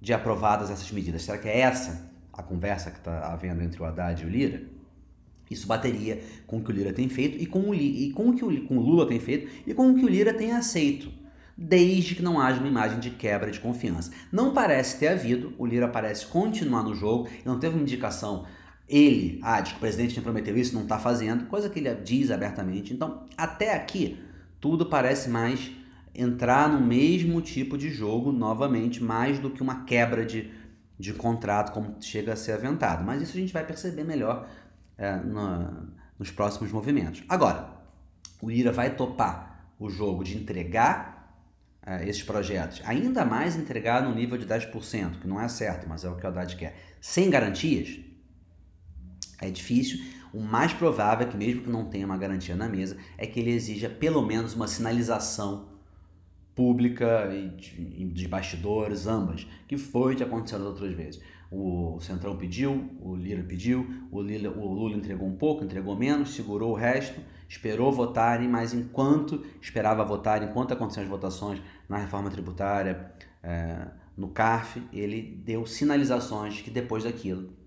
de 0.00 0.12
aprovadas 0.12 0.70
essas 0.70 0.90
medidas? 0.90 1.22
Será 1.22 1.38
que 1.38 1.48
é 1.48 1.60
essa 1.60 2.10
a 2.32 2.42
conversa 2.42 2.90
que 2.90 2.98
está 2.98 3.32
havendo 3.32 3.62
entre 3.62 3.80
o 3.80 3.84
Haddad 3.84 4.22
e 4.22 4.26
o 4.26 4.28
Lira? 4.28 4.62
Isso 5.50 5.66
bateria 5.66 6.22
com 6.46 6.58
o 6.58 6.64
que 6.64 6.70
o 6.70 6.72
Lira 6.72 6.92
tem 6.92 7.08
feito 7.08 7.36
e 7.40 7.46
com 7.46 7.70
o, 7.70 7.74
e 7.74 8.10
com 8.12 8.30
o 8.30 8.34
que 8.34 8.44
o, 8.44 8.66
com 8.66 8.78
o 8.78 8.80
Lula 8.80 9.06
tem 9.06 9.20
feito 9.20 9.50
e 9.66 9.74
com 9.74 9.90
o 9.90 9.94
que 9.94 10.04
o 10.04 10.08
Lira 10.08 10.32
tem 10.32 10.52
aceito, 10.52 11.12
desde 11.56 12.14
que 12.14 12.22
não 12.22 12.40
haja 12.40 12.58
uma 12.58 12.68
imagem 12.68 12.98
de 12.98 13.10
quebra 13.10 13.50
de 13.50 13.60
confiança. 13.60 14.10
Não 14.30 14.54
parece 14.54 14.98
ter 14.98 15.08
havido, 15.08 15.52
o 15.58 15.66
Lira 15.66 15.88
parece 15.88 16.26
continuar 16.26 16.82
no 16.82 16.94
jogo, 16.94 17.28
não 17.44 17.58
teve 17.58 17.74
uma 17.74 17.82
indicação 17.82 18.46
ele, 18.92 19.38
ah, 19.42 19.60
diz 19.60 19.72
que 19.72 19.78
o 19.78 19.80
presidente 19.80 20.20
prometeu 20.20 20.56
isso, 20.56 20.74
não 20.74 20.82
está 20.82 20.98
fazendo, 20.98 21.46
coisa 21.46 21.70
que 21.70 21.78
ele 21.78 21.94
diz 21.94 22.30
abertamente. 22.30 22.92
Então, 22.92 23.26
até 23.36 23.74
aqui, 23.74 24.18
tudo 24.62 24.86
parece 24.86 25.28
mais 25.28 25.72
entrar 26.14 26.68
no 26.68 26.80
mesmo 26.80 27.42
tipo 27.42 27.76
de 27.76 27.90
jogo 27.90 28.30
novamente, 28.30 29.02
mais 29.02 29.40
do 29.40 29.50
que 29.50 29.60
uma 29.60 29.84
quebra 29.84 30.24
de, 30.24 30.52
de 30.96 31.12
contrato, 31.12 31.72
como 31.72 31.96
chega 32.00 32.32
a 32.32 32.36
ser 32.36 32.52
aventado. 32.52 33.04
Mas 33.04 33.20
isso 33.20 33.36
a 33.36 33.40
gente 33.40 33.52
vai 33.52 33.66
perceber 33.66 34.04
melhor 34.04 34.48
é, 34.96 35.16
no, 35.16 35.88
nos 36.16 36.30
próximos 36.30 36.70
movimentos. 36.70 37.24
Agora, 37.28 37.70
o 38.40 38.52
Ira 38.52 38.70
vai 38.70 38.94
topar 38.94 39.74
o 39.80 39.90
jogo 39.90 40.22
de 40.22 40.38
entregar 40.38 41.44
é, 41.84 42.08
esses 42.08 42.22
projetos, 42.22 42.80
ainda 42.84 43.24
mais 43.24 43.56
entregar 43.56 44.04
no 44.04 44.14
nível 44.14 44.38
de 44.38 44.46
10%, 44.46 45.18
que 45.18 45.26
não 45.26 45.40
é 45.40 45.48
certo, 45.48 45.88
mas 45.88 46.04
é 46.04 46.08
o 46.08 46.14
que 46.14 46.24
o 46.24 46.28
Haddad 46.28 46.54
quer, 46.54 46.76
sem 47.00 47.28
garantias, 47.28 47.98
é 49.40 49.50
difícil. 49.50 49.98
O 50.32 50.40
mais 50.40 50.72
provável 50.72 51.26
é 51.26 51.30
que, 51.30 51.36
mesmo 51.36 51.62
que 51.62 51.70
não 51.70 51.84
tenha 51.84 52.06
uma 52.06 52.16
garantia 52.16 52.56
na 52.56 52.68
mesa, 52.68 52.96
é 53.18 53.26
que 53.26 53.38
ele 53.38 53.50
exija 53.50 53.90
pelo 53.90 54.22
menos 54.22 54.54
uma 54.54 54.66
sinalização 54.66 55.68
pública 56.54 57.30
e 57.34 58.04
de, 58.04 58.28
bastidores, 58.28 59.06
ambas, 59.06 59.46
que 59.68 59.76
foi 59.76 60.14
o 60.14 60.16
que 60.16 60.22
aconteceu 60.22 60.60
outras 60.60 60.92
vezes. 60.94 61.20
O 61.50 61.98
Centrão 62.00 62.36
pediu, 62.36 62.90
o 63.00 63.14
Lira 63.14 63.42
pediu, 63.42 63.86
o, 64.10 64.22
Lula, 64.22 64.48
o 64.48 64.72
Lula 64.72 64.96
entregou 64.96 65.28
um 65.28 65.36
pouco, 65.36 65.64
entregou 65.64 65.94
menos, 65.94 66.34
segurou 66.34 66.72
o 66.72 66.74
resto, 66.74 67.20
esperou 67.46 67.92
votarem, 67.92 68.48
mas 68.48 68.72
enquanto 68.72 69.44
esperava 69.60 70.02
votar, 70.02 70.42
enquanto 70.42 70.72
aconteciam 70.72 71.04
as 71.04 71.10
votações 71.10 71.60
na 71.86 71.98
reforma 71.98 72.30
tributária, 72.30 73.12
é, 73.42 73.86
no 74.16 74.28
CARF, 74.28 74.82
ele 74.92 75.42
deu 75.44 75.66
sinalizações 75.66 76.62
que 76.62 76.70
depois 76.70 77.04
daquilo 77.04 77.61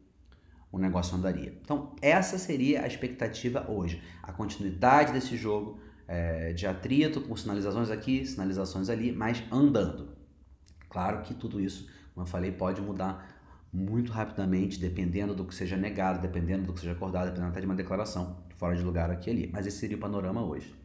o 0.76 0.80
negócio 0.80 1.16
andaria. 1.16 1.58
Então, 1.62 1.96
essa 2.02 2.38
seria 2.38 2.84
a 2.84 2.88
expectativa 2.88 3.66
hoje. 3.72 4.02
A 4.22 4.34
continuidade 4.34 5.14
desse 5.14 5.38
jogo 5.38 5.80
é, 6.06 6.52
de 6.52 6.68
atrito, 6.68 7.22
com 7.22 7.34
sinalizações 7.36 7.90
aqui, 7.90 8.26
sinalizações 8.26 8.90
ali, 8.90 9.14
mas 9.14 9.42
andando. 9.50 10.10
Claro 10.90 11.22
que 11.22 11.34
tudo 11.34 11.62
isso, 11.62 11.88
como 12.14 12.28
eu 12.28 12.30
falei, 12.30 12.52
pode 12.52 12.82
mudar 12.82 13.34
muito 13.72 14.12
rapidamente, 14.12 14.78
dependendo 14.78 15.34
do 15.34 15.46
que 15.46 15.56
seja 15.56 15.78
negado, 15.78 16.22
dependendo 16.22 16.66
do 16.66 16.74
que 16.74 16.82
seja 16.82 16.92
acordado, 16.92 17.28
dependendo 17.28 17.52
até 17.52 17.62
de 17.62 17.66
uma 17.66 17.76
declaração 17.76 18.44
fora 18.58 18.76
de 18.76 18.84
lugar 18.84 19.10
aqui 19.10 19.30
e 19.30 19.34
ali. 19.34 19.50
Mas 19.54 19.66
esse 19.66 19.78
seria 19.78 19.96
o 19.96 20.00
panorama 20.00 20.44
hoje. 20.44 20.76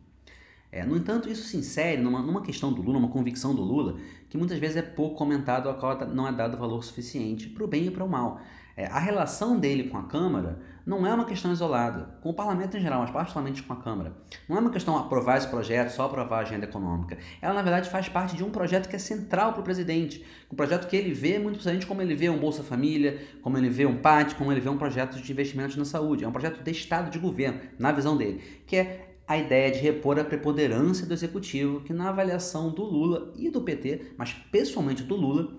É, 0.71 0.85
no 0.85 0.97
entanto, 0.97 1.29
isso 1.29 1.49
se 1.49 1.57
insere 1.57 2.01
numa, 2.01 2.23
numa 2.23 2.43
questão 2.43 2.73
do 2.73 2.81
Lula, 2.81 2.99
uma 2.99 3.09
convicção 3.09 3.53
do 3.53 3.63
Lula, 3.63 3.99
que 4.29 4.39
muitas 4.39 4.57
vezes 4.57 4.77
é 4.77 4.83
pouco 4.83 5.17
comentado, 5.17 5.69
a 5.69 5.75
qual 5.75 5.99
não 6.07 6.29
é 6.29 6.33
dado 6.33 6.57
valor 6.57 6.85
suficiente 6.85 7.49
para 7.49 7.65
o 7.65 7.67
bem 7.67 7.87
e 7.87 7.91
para 7.91 8.05
o 8.05 8.09
mal. 8.09 8.41
É, 8.77 8.87
a 8.87 8.99
relação 8.99 9.59
dele 9.59 9.85
com 9.85 9.99
a 9.99 10.05
Câmara 10.05 10.61
não 10.87 11.07
é 11.07 11.15
uma 11.15 11.25
questão 11.25 11.53
isolada, 11.53 12.19
com 12.23 12.31
o 12.31 12.35
parlamento 12.35 12.77
em 12.77 12.81
geral, 12.81 13.01
mas 13.03 13.11
particularmente 13.11 13.63
com 13.63 13.73
a 13.73 13.77
Câmara. 13.77 14.13
Não 14.49 14.57
é 14.57 14.61
uma 14.61 14.71
questão 14.71 14.97
aprovar 14.97 15.39
esse 15.39 15.47
projeto, 15.49 15.91
só 15.91 16.05
aprovar 16.05 16.39
a 16.39 16.41
agenda 16.41 16.65
econômica. 16.65 17.19
Ela, 17.41 17.55
na 17.55 17.63
verdade, 17.63 17.91
faz 17.91 18.09
parte 18.09 18.37
de 18.37 18.43
um 18.43 18.51
projeto 18.51 18.89
que 18.89 18.97
é 18.97 18.99
central 18.99 19.53
para 19.53 19.61
o 19.61 19.65
presidente. 19.65 20.25
Um 20.51 20.57
projeto 20.57 20.89
que 20.89 20.97
ele 20.97 21.13
vê 21.13 21.39
muito 21.39 21.59
diferente 21.59 21.87
como 21.87 22.03
ele 22.03 22.15
vê 22.15 22.29
um 22.29 22.39
Bolsa 22.39 22.63
Família, 22.63 23.21
como 23.43 23.57
ele 23.59 23.69
vê 23.69 23.87
um 23.87 23.99
PAT, 23.99 24.35
como 24.35 24.51
ele 24.51 24.61
vê 24.61 24.69
um 24.69 24.79
projeto 24.79 25.21
de 25.21 25.33
investimentos 25.33 25.77
na 25.77 25.85
saúde. 25.85 26.25
É 26.25 26.29
um 26.29 26.33
projeto 26.33 26.63
de 26.63 26.71
Estado 26.71 27.11
de 27.11 27.19
governo, 27.19 27.61
na 27.79 27.93
visão 27.93 28.17
dele, 28.17 28.43
que 28.67 28.77
é 28.77 29.11
a 29.29 29.39
ideia 29.39 29.71
de 29.71 29.79
repor 29.79 30.19
a 30.19 30.25
preponderância 30.25 31.07
do 31.07 31.15
executivo, 31.15 31.83
que 31.83 31.93
na 31.93 32.09
avaliação 32.09 32.69
do 32.69 32.83
Lula 32.83 33.33
e 33.37 33.49
do 33.49 33.61
PT, 33.61 34.15
mas 34.17 34.33
pessoalmente 34.33 35.05
do 35.05 35.15
Lula, 35.15 35.57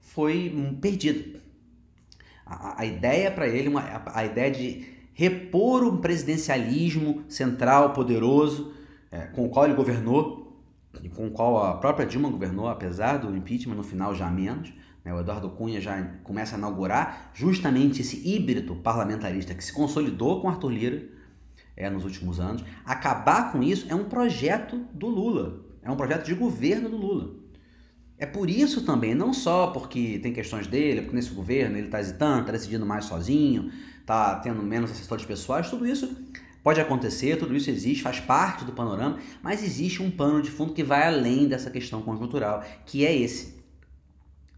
foi 0.00 0.52
perdida. 0.80 1.40
A, 2.50 2.82
a 2.82 2.84
ideia 2.84 3.30
para 3.30 3.46
ele, 3.46 3.68
uma, 3.68 3.80
a, 3.80 4.18
a, 4.18 4.24
ideia 4.26 4.50
de 4.50 4.84
repor 5.14 5.84
um 5.84 5.98
presidencialismo 5.98 7.22
central, 7.28 7.92
poderoso, 7.92 8.74
é, 9.10 9.20
com 9.26 9.46
o 9.46 9.48
qual 9.48 9.66
ele 9.66 9.74
governou 9.74 10.60
e 11.00 11.08
com 11.08 11.28
o 11.28 11.30
qual 11.30 11.64
a 11.64 11.74
própria 11.74 12.04
Dilma 12.04 12.28
governou, 12.28 12.66
apesar 12.68 13.18
do 13.18 13.34
impeachment 13.36 13.76
no 13.76 13.84
final 13.84 14.14
já 14.14 14.28
menos. 14.28 14.72
Né, 15.04 15.14
o 15.14 15.20
Eduardo 15.20 15.48
Cunha 15.50 15.80
já 15.80 16.02
começa 16.24 16.56
a 16.56 16.58
inaugurar 16.58 17.30
justamente 17.32 18.00
esse 18.00 18.28
híbrido 18.28 18.74
parlamentarista 18.76 19.54
que 19.54 19.64
se 19.64 19.72
consolidou 19.72 20.42
com 20.42 20.48
Arthur 20.48 20.70
Lira 20.70 21.08
é, 21.76 21.88
nos 21.88 22.04
últimos 22.04 22.40
anos. 22.40 22.64
Acabar 22.84 23.52
com 23.52 23.62
isso 23.62 23.86
é 23.88 23.94
um 23.94 24.04
projeto 24.04 24.76
do 24.92 25.06
Lula, 25.06 25.60
é 25.82 25.90
um 25.90 25.96
projeto 25.96 26.26
de 26.26 26.34
governo 26.34 26.88
do 26.88 26.96
Lula. 26.96 27.39
É 28.20 28.26
por 28.26 28.50
isso 28.50 28.82
também, 28.84 29.14
não 29.14 29.32
só 29.32 29.68
porque 29.68 30.18
tem 30.22 30.30
questões 30.30 30.66
dele, 30.66 31.00
porque 31.00 31.16
nesse 31.16 31.30
governo 31.30 31.78
ele 31.78 31.86
está 31.86 31.98
hesitando, 31.98 32.40
está 32.40 32.52
decidindo 32.52 32.84
mais 32.84 33.06
sozinho, 33.06 33.72
está 33.98 34.36
tendo 34.36 34.62
menos 34.62 34.90
assessores 34.90 35.24
pessoais, 35.24 35.70
tudo 35.70 35.86
isso 35.86 36.14
pode 36.62 36.78
acontecer, 36.78 37.38
tudo 37.38 37.56
isso 37.56 37.70
existe, 37.70 38.02
faz 38.02 38.20
parte 38.20 38.66
do 38.66 38.72
panorama, 38.72 39.18
mas 39.42 39.64
existe 39.64 40.02
um 40.02 40.10
pano 40.10 40.42
de 40.42 40.50
fundo 40.50 40.74
que 40.74 40.84
vai 40.84 41.06
além 41.06 41.48
dessa 41.48 41.70
questão 41.70 42.02
conjuntural, 42.02 42.62
que 42.84 43.06
é 43.06 43.16
esse. 43.16 43.58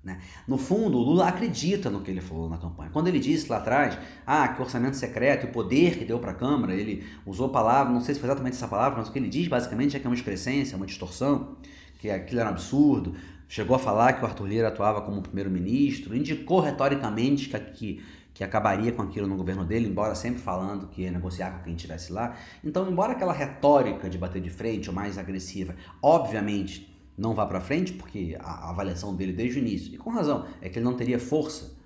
Né? 0.02 0.20
No 0.48 0.58
fundo, 0.58 0.98
o 0.98 1.00
Lula 1.00 1.28
acredita 1.28 1.88
no 1.88 2.00
que 2.00 2.10
ele 2.10 2.20
falou 2.20 2.48
na 2.48 2.58
campanha. 2.58 2.90
Quando 2.92 3.06
ele 3.06 3.20
disse 3.20 3.48
lá 3.48 3.58
atrás 3.58 3.96
ah, 4.26 4.48
que 4.48 4.60
o 4.60 4.64
orçamento 4.64 4.96
secreto, 4.96 5.46
o 5.46 5.52
poder 5.52 5.96
que 5.96 6.04
deu 6.04 6.18
para 6.18 6.32
a 6.32 6.34
Câmara, 6.34 6.74
ele 6.74 7.06
usou 7.24 7.48
palavra, 7.50 7.92
não 7.92 8.00
sei 8.00 8.14
se 8.14 8.20
foi 8.20 8.28
exatamente 8.28 8.54
essa 8.54 8.66
palavra, 8.66 8.98
mas 8.98 9.08
o 9.08 9.12
que 9.12 9.20
ele 9.20 9.28
diz 9.28 9.46
basicamente 9.46 9.96
é 9.96 10.00
que 10.00 10.06
é 10.06 10.10
uma 10.10 10.16
excrescência, 10.16 10.76
uma 10.76 10.86
distorção, 10.86 11.56
que 12.00 12.10
aquilo 12.10 12.40
era 12.40 12.50
um 12.50 12.52
absurdo. 12.52 13.14
Chegou 13.54 13.76
a 13.76 13.78
falar 13.78 14.14
que 14.14 14.22
o 14.22 14.26
Arthur 14.26 14.46
Lira 14.46 14.68
atuava 14.68 15.02
como 15.02 15.20
primeiro-ministro, 15.20 16.16
indicou 16.16 16.58
retoricamente 16.58 17.50
que, 17.50 17.60
que, 17.60 18.04
que 18.32 18.42
acabaria 18.42 18.92
com 18.92 19.02
aquilo 19.02 19.26
no 19.26 19.36
governo 19.36 19.62
dele, 19.62 19.88
embora 19.88 20.14
sempre 20.14 20.40
falando 20.40 20.86
que 20.86 21.02
ia 21.02 21.10
negociar 21.10 21.50
com 21.50 21.64
quem 21.64 21.74
estivesse 21.74 22.14
lá. 22.14 22.34
Então, 22.64 22.90
embora 22.90 23.12
aquela 23.12 23.34
retórica 23.34 24.08
de 24.08 24.16
bater 24.16 24.40
de 24.40 24.48
frente 24.48 24.88
ou 24.88 24.94
mais 24.94 25.18
agressiva, 25.18 25.76
obviamente 26.00 26.96
não 27.14 27.34
vá 27.34 27.44
para 27.44 27.60
frente, 27.60 27.92
porque 27.92 28.38
a, 28.40 28.70
avaliação 28.70 29.14
dele 29.14 29.34
desde 29.34 29.58
o 29.58 29.60
início, 29.60 29.94
e 29.94 29.98
com 29.98 30.08
razão, 30.08 30.46
é 30.62 30.70
que 30.70 30.78
ele 30.78 30.86
não 30.86 30.96
teria 30.96 31.18
força, 31.18 31.76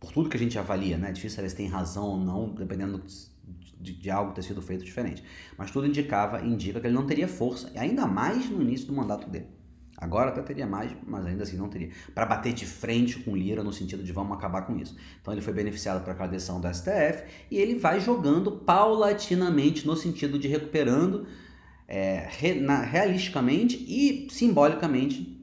por 0.00 0.10
tudo 0.10 0.28
que 0.28 0.36
a 0.36 0.40
gente 0.40 0.58
avalia, 0.58 0.98
né? 0.98 1.10
É 1.10 1.12
difícil 1.12 1.36
saber 1.36 1.50
se 1.50 1.54
tem 1.54 1.68
razão 1.68 2.02
ou 2.02 2.16
não, 2.18 2.52
dependendo 2.52 3.00
de, 3.80 3.92
de, 3.92 4.10
algo 4.10 4.32
ter 4.32 4.42
sido 4.42 4.60
feito 4.60 4.84
diferente. 4.84 5.22
Mas 5.56 5.70
tudo 5.70 5.86
indicava, 5.86 6.44
indica 6.44 6.80
que 6.80 6.86
ele 6.88 6.96
não 6.96 7.06
teria 7.06 7.28
força, 7.28 7.70
ainda 7.76 8.08
mais 8.08 8.50
no 8.50 8.60
início 8.60 8.88
do 8.88 8.92
mandato 8.92 9.30
dele. 9.30 9.61
Agora 9.96 10.30
até 10.30 10.42
teria 10.42 10.66
mais, 10.66 10.90
mas 11.06 11.24
ainda 11.26 11.44
assim 11.44 11.56
não 11.56 11.68
teria. 11.68 11.90
Para 12.14 12.26
bater 12.26 12.52
de 12.52 12.66
frente 12.66 13.18
com 13.20 13.36
Lira 13.36 13.62
no 13.62 13.72
sentido 13.72 14.02
de 14.02 14.12
vamos 14.12 14.36
acabar 14.36 14.62
com 14.62 14.76
isso. 14.76 14.96
Então 15.20 15.32
ele 15.32 15.40
foi 15.40 15.52
beneficiado 15.52 16.02
por 16.02 16.10
aquela 16.10 16.28
decisão 16.28 16.60
do 16.60 16.66
STF 16.72 17.24
e 17.50 17.58
ele 17.58 17.76
vai 17.76 18.00
jogando 18.00 18.52
paulatinamente 18.52 19.86
no 19.86 19.96
sentido 19.96 20.38
de 20.38 20.48
recuperando 20.48 21.26
é, 21.86 22.26
re, 22.30 22.54
na, 22.54 22.80
realisticamente 22.80 23.76
e 23.86 24.28
simbolicamente 24.30 25.40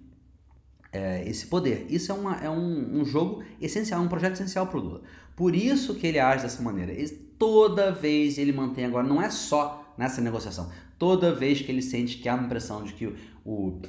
é, 0.92 1.28
esse 1.28 1.48
poder. 1.48 1.86
Isso 1.90 2.12
é, 2.12 2.16
uma, 2.16 2.36
é 2.38 2.50
um, 2.50 3.00
um 3.00 3.06
jogo 3.06 3.44
essencial, 3.62 4.02
um 4.02 4.08
projeto 4.08 4.34
essencial 4.34 4.68
para 4.68 4.78
o 4.78 4.82
Lula. 4.82 5.02
Por 5.36 5.56
isso 5.56 5.96
que 5.96 6.08
ele 6.08 6.20
age 6.20 6.44
dessa 6.44 6.62
maneira. 6.62 6.92
Ele, 6.92 7.08
toda 7.38 7.92
vez 7.92 8.38
ele 8.38 8.52
mantém 8.52 8.86
agora, 8.86 9.08
não 9.08 9.22
é 9.22 9.30
só 9.30 9.94
nessa 9.98 10.22
negociação, 10.22 10.70
toda 10.98 11.34
vez 11.34 11.62
que 11.62 11.72
ele 11.72 11.82
sente 11.82 12.18
que 12.18 12.28
há 12.28 12.36
uma 12.36 12.46
impressão 12.46 12.84
de 12.84 12.94
que 12.94 13.08
o, 13.08 13.16
o, 13.46 13.82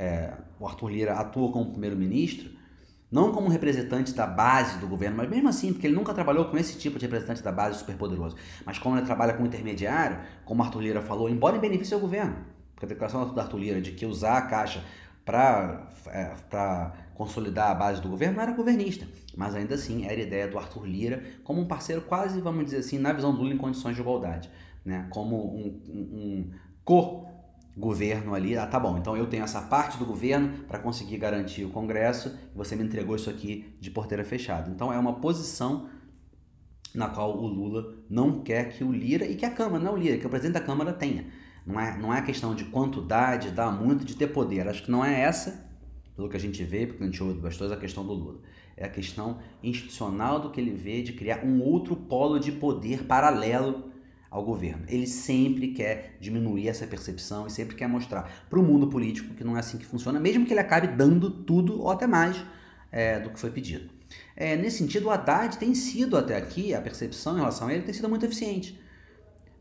é, 0.00 0.32
o 0.58 0.66
Arthur 0.66 0.88
Lira 0.88 1.14
atua 1.14 1.52
como 1.52 1.72
primeiro-ministro, 1.72 2.50
não 3.12 3.32
como 3.32 3.48
representante 3.48 4.14
da 4.14 4.26
base 4.26 4.78
do 4.78 4.86
governo, 4.86 5.18
mas 5.18 5.28
mesmo 5.28 5.48
assim, 5.48 5.72
porque 5.72 5.86
ele 5.86 5.94
nunca 5.94 6.14
trabalhou 6.14 6.46
com 6.46 6.56
esse 6.56 6.78
tipo 6.78 6.98
de 6.98 7.04
representante 7.04 7.42
da 7.42 7.52
base 7.52 7.78
superpoderoso, 7.78 8.34
mas 8.64 8.78
como 8.78 8.96
ele 8.96 9.04
trabalha 9.04 9.34
com 9.34 9.44
intermediário, 9.44 10.18
como 10.44 10.62
Arthur 10.62 10.80
Lira 10.80 11.02
falou, 11.02 11.28
embora 11.28 11.56
em 11.56 11.60
benefício 11.60 11.94
ao 11.96 12.00
governo, 12.00 12.36
porque 12.74 12.86
a 12.86 12.88
declaração 12.88 13.28
do 13.28 13.38
Arthur 13.38 13.58
Lira 13.58 13.80
de 13.80 13.92
que 13.92 14.06
usar 14.06 14.38
a 14.38 14.42
Caixa 14.42 14.82
para 15.22 15.88
é, 16.06 16.34
consolidar 17.14 17.70
a 17.70 17.74
base 17.74 18.00
do 18.00 18.08
governo 18.08 18.40
era 18.40 18.52
governista, 18.52 19.06
mas 19.36 19.54
ainda 19.54 19.74
assim 19.74 20.04
era 20.06 20.14
a 20.14 20.24
ideia 20.24 20.48
do 20.48 20.58
Arthur 20.58 20.86
Lira 20.86 21.22
como 21.44 21.60
um 21.60 21.66
parceiro 21.66 22.00
quase, 22.00 22.40
vamos 22.40 22.64
dizer 22.64 22.78
assim, 22.78 22.98
na 22.98 23.12
visão 23.12 23.32
do 23.34 23.42
Lula 23.42 23.52
em 23.52 23.58
condições 23.58 23.96
de 23.96 24.00
igualdade, 24.00 24.48
né? 24.82 25.06
como 25.10 25.36
um, 25.36 25.80
um, 25.88 25.98
um 25.98 26.50
co 26.84 27.29
governo 27.80 28.34
ali, 28.34 28.56
ah, 28.56 28.66
tá 28.66 28.78
bom, 28.78 28.98
então 28.98 29.16
eu 29.16 29.26
tenho 29.26 29.42
essa 29.42 29.62
parte 29.62 29.98
do 29.98 30.04
governo 30.04 30.64
para 30.68 30.78
conseguir 30.78 31.16
garantir 31.16 31.64
o 31.64 31.70
Congresso 31.70 32.32
você 32.54 32.76
me 32.76 32.84
entregou 32.84 33.16
isso 33.16 33.30
aqui 33.30 33.74
de 33.80 33.90
porteira 33.90 34.22
fechada. 34.22 34.70
Então 34.70 34.92
é 34.92 34.98
uma 34.98 35.14
posição 35.14 35.88
na 36.94 37.08
qual 37.08 37.36
o 37.36 37.46
Lula 37.46 37.94
não 38.08 38.42
quer 38.42 38.76
que 38.76 38.84
o 38.84 38.92
Lira 38.92 39.24
e 39.24 39.34
que 39.34 39.46
a 39.46 39.50
Câmara, 39.50 39.82
não 39.82 39.94
o 39.94 39.96
Lira, 39.96 40.18
que 40.18 40.26
o 40.26 40.30
presidente 40.30 40.54
da 40.54 40.60
Câmara 40.60 40.92
tenha. 40.92 41.26
Não 41.66 41.80
é, 41.80 41.96
não 41.96 42.12
é 42.12 42.18
a 42.18 42.22
questão 42.22 42.54
de 42.54 42.64
quanto 42.64 43.00
dá, 43.00 43.36
de 43.36 43.50
dar 43.50 43.70
muito, 43.70 44.04
de 44.04 44.16
ter 44.16 44.28
poder. 44.28 44.68
Acho 44.68 44.82
que 44.82 44.90
não 44.90 45.04
é 45.04 45.20
essa, 45.20 45.68
pelo 46.16 46.28
que 46.28 46.36
a 46.36 46.40
gente 46.40 46.62
vê, 46.64 46.86
porque 46.86 47.02
a 47.02 47.06
gente 47.06 47.22
ouve 47.22 47.40
bastante 47.40 47.72
a 47.72 47.76
questão 47.76 48.04
do 48.04 48.12
Lula. 48.12 48.40
É 48.76 48.84
a 48.84 48.88
questão 48.88 49.38
institucional 49.62 50.40
do 50.40 50.50
que 50.50 50.60
ele 50.60 50.72
vê 50.72 51.02
de 51.02 51.12
criar 51.12 51.44
um 51.44 51.62
outro 51.62 51.94
polo 51.94 52.38
de 52.38 52.50
poder 52.52 53.04
paralelo 53.04 53.90
ao 54.30 54.44
governo. 54.44 54.84
Ele 54.86 55.06
sempre 55.06 55.68
quer 55.68 56.16
diminuir 56.20 56.68
essa 56.68 56.86
percepção 56.86 57.46
e 57.46 57.50
sempre 57.50 57.74
quer 57.74 57.88
mostrar 57.88 58.46
para 58.48 58.58
o 58.58 58.62
mundo 58.62 58.86
político 58.86 59.34
que 59.34 59.42
não 59.42 59.56
é 59.56 59.60
assim 59.60 59.76
que 59.76 59.84
funciona, 59.84 60.20
mesmo 60.20 60.46
que 60.46 60.52
ele 60.52 60.60
acabe 60.60 60.86
dando 60.86 61.30
tudo 61.30 61.80
ou 61.80 61.90
até 61.90 62.06
mais 62.06 62.40
é, 62.92 63.18
do 63.18 63.30
que 63.30 63.40
foi 63.40 63.50
pedido. 63.50 63.90
É, 64.36 64.56
nesse 64.56 64.78
sentido, 64.78 65.06
o 65.06 65.10
Haddad 65.10 65.58
tem 65.58 65.74
sido 65.74 66.16
até 66.16 66.36
aqui, 66.36 66.74
a 66.74 66.80
percepção 66.80 67.34
em 67.34 67.38
relação 67.38 67.68
a 67.68 67.74
ele 67.74 67.82
tem 67.82 67.94
sido 67.94 68.08
muito 68.08 68.24
eficiente 68.24 68.80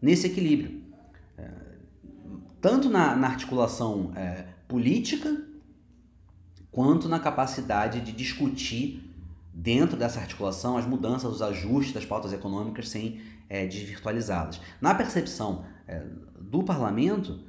nesse 0.01 0.27
equilíbrio. 0.27 0.81
É, 1.37 1.49
tanto 2.61 2.89
na, 2.89 3.15
na 3.15 3.27
articulação 3.27 4.11
é, 4.15 4.45
política, 4.67 5.45
quanto 6.71 7.09
na 7.09 7.19
capacidade 7.19 8.01
de 8.01 8.11
discutir 8.11 9.03
dentro 9.53 9.97
dessa 9.97 10.19
articulação 10.19 10.77
as 10.77 10.85
mudanças, 10.85 11.31
os 11.31 11.41
ajustes 11.41 11.93
das 11.93 12.05
pautas 12.05 12.31
econômicas 12.31 12.87
sem 12.87 13.19
é, 13.49 13.65
desvirtualizadas. 13.65 14.61
Na 14.79 14.93
percepção 14.93 15.65
é, 15.87 16.03
do 16.39 16.63
parlamento 16.63 17.39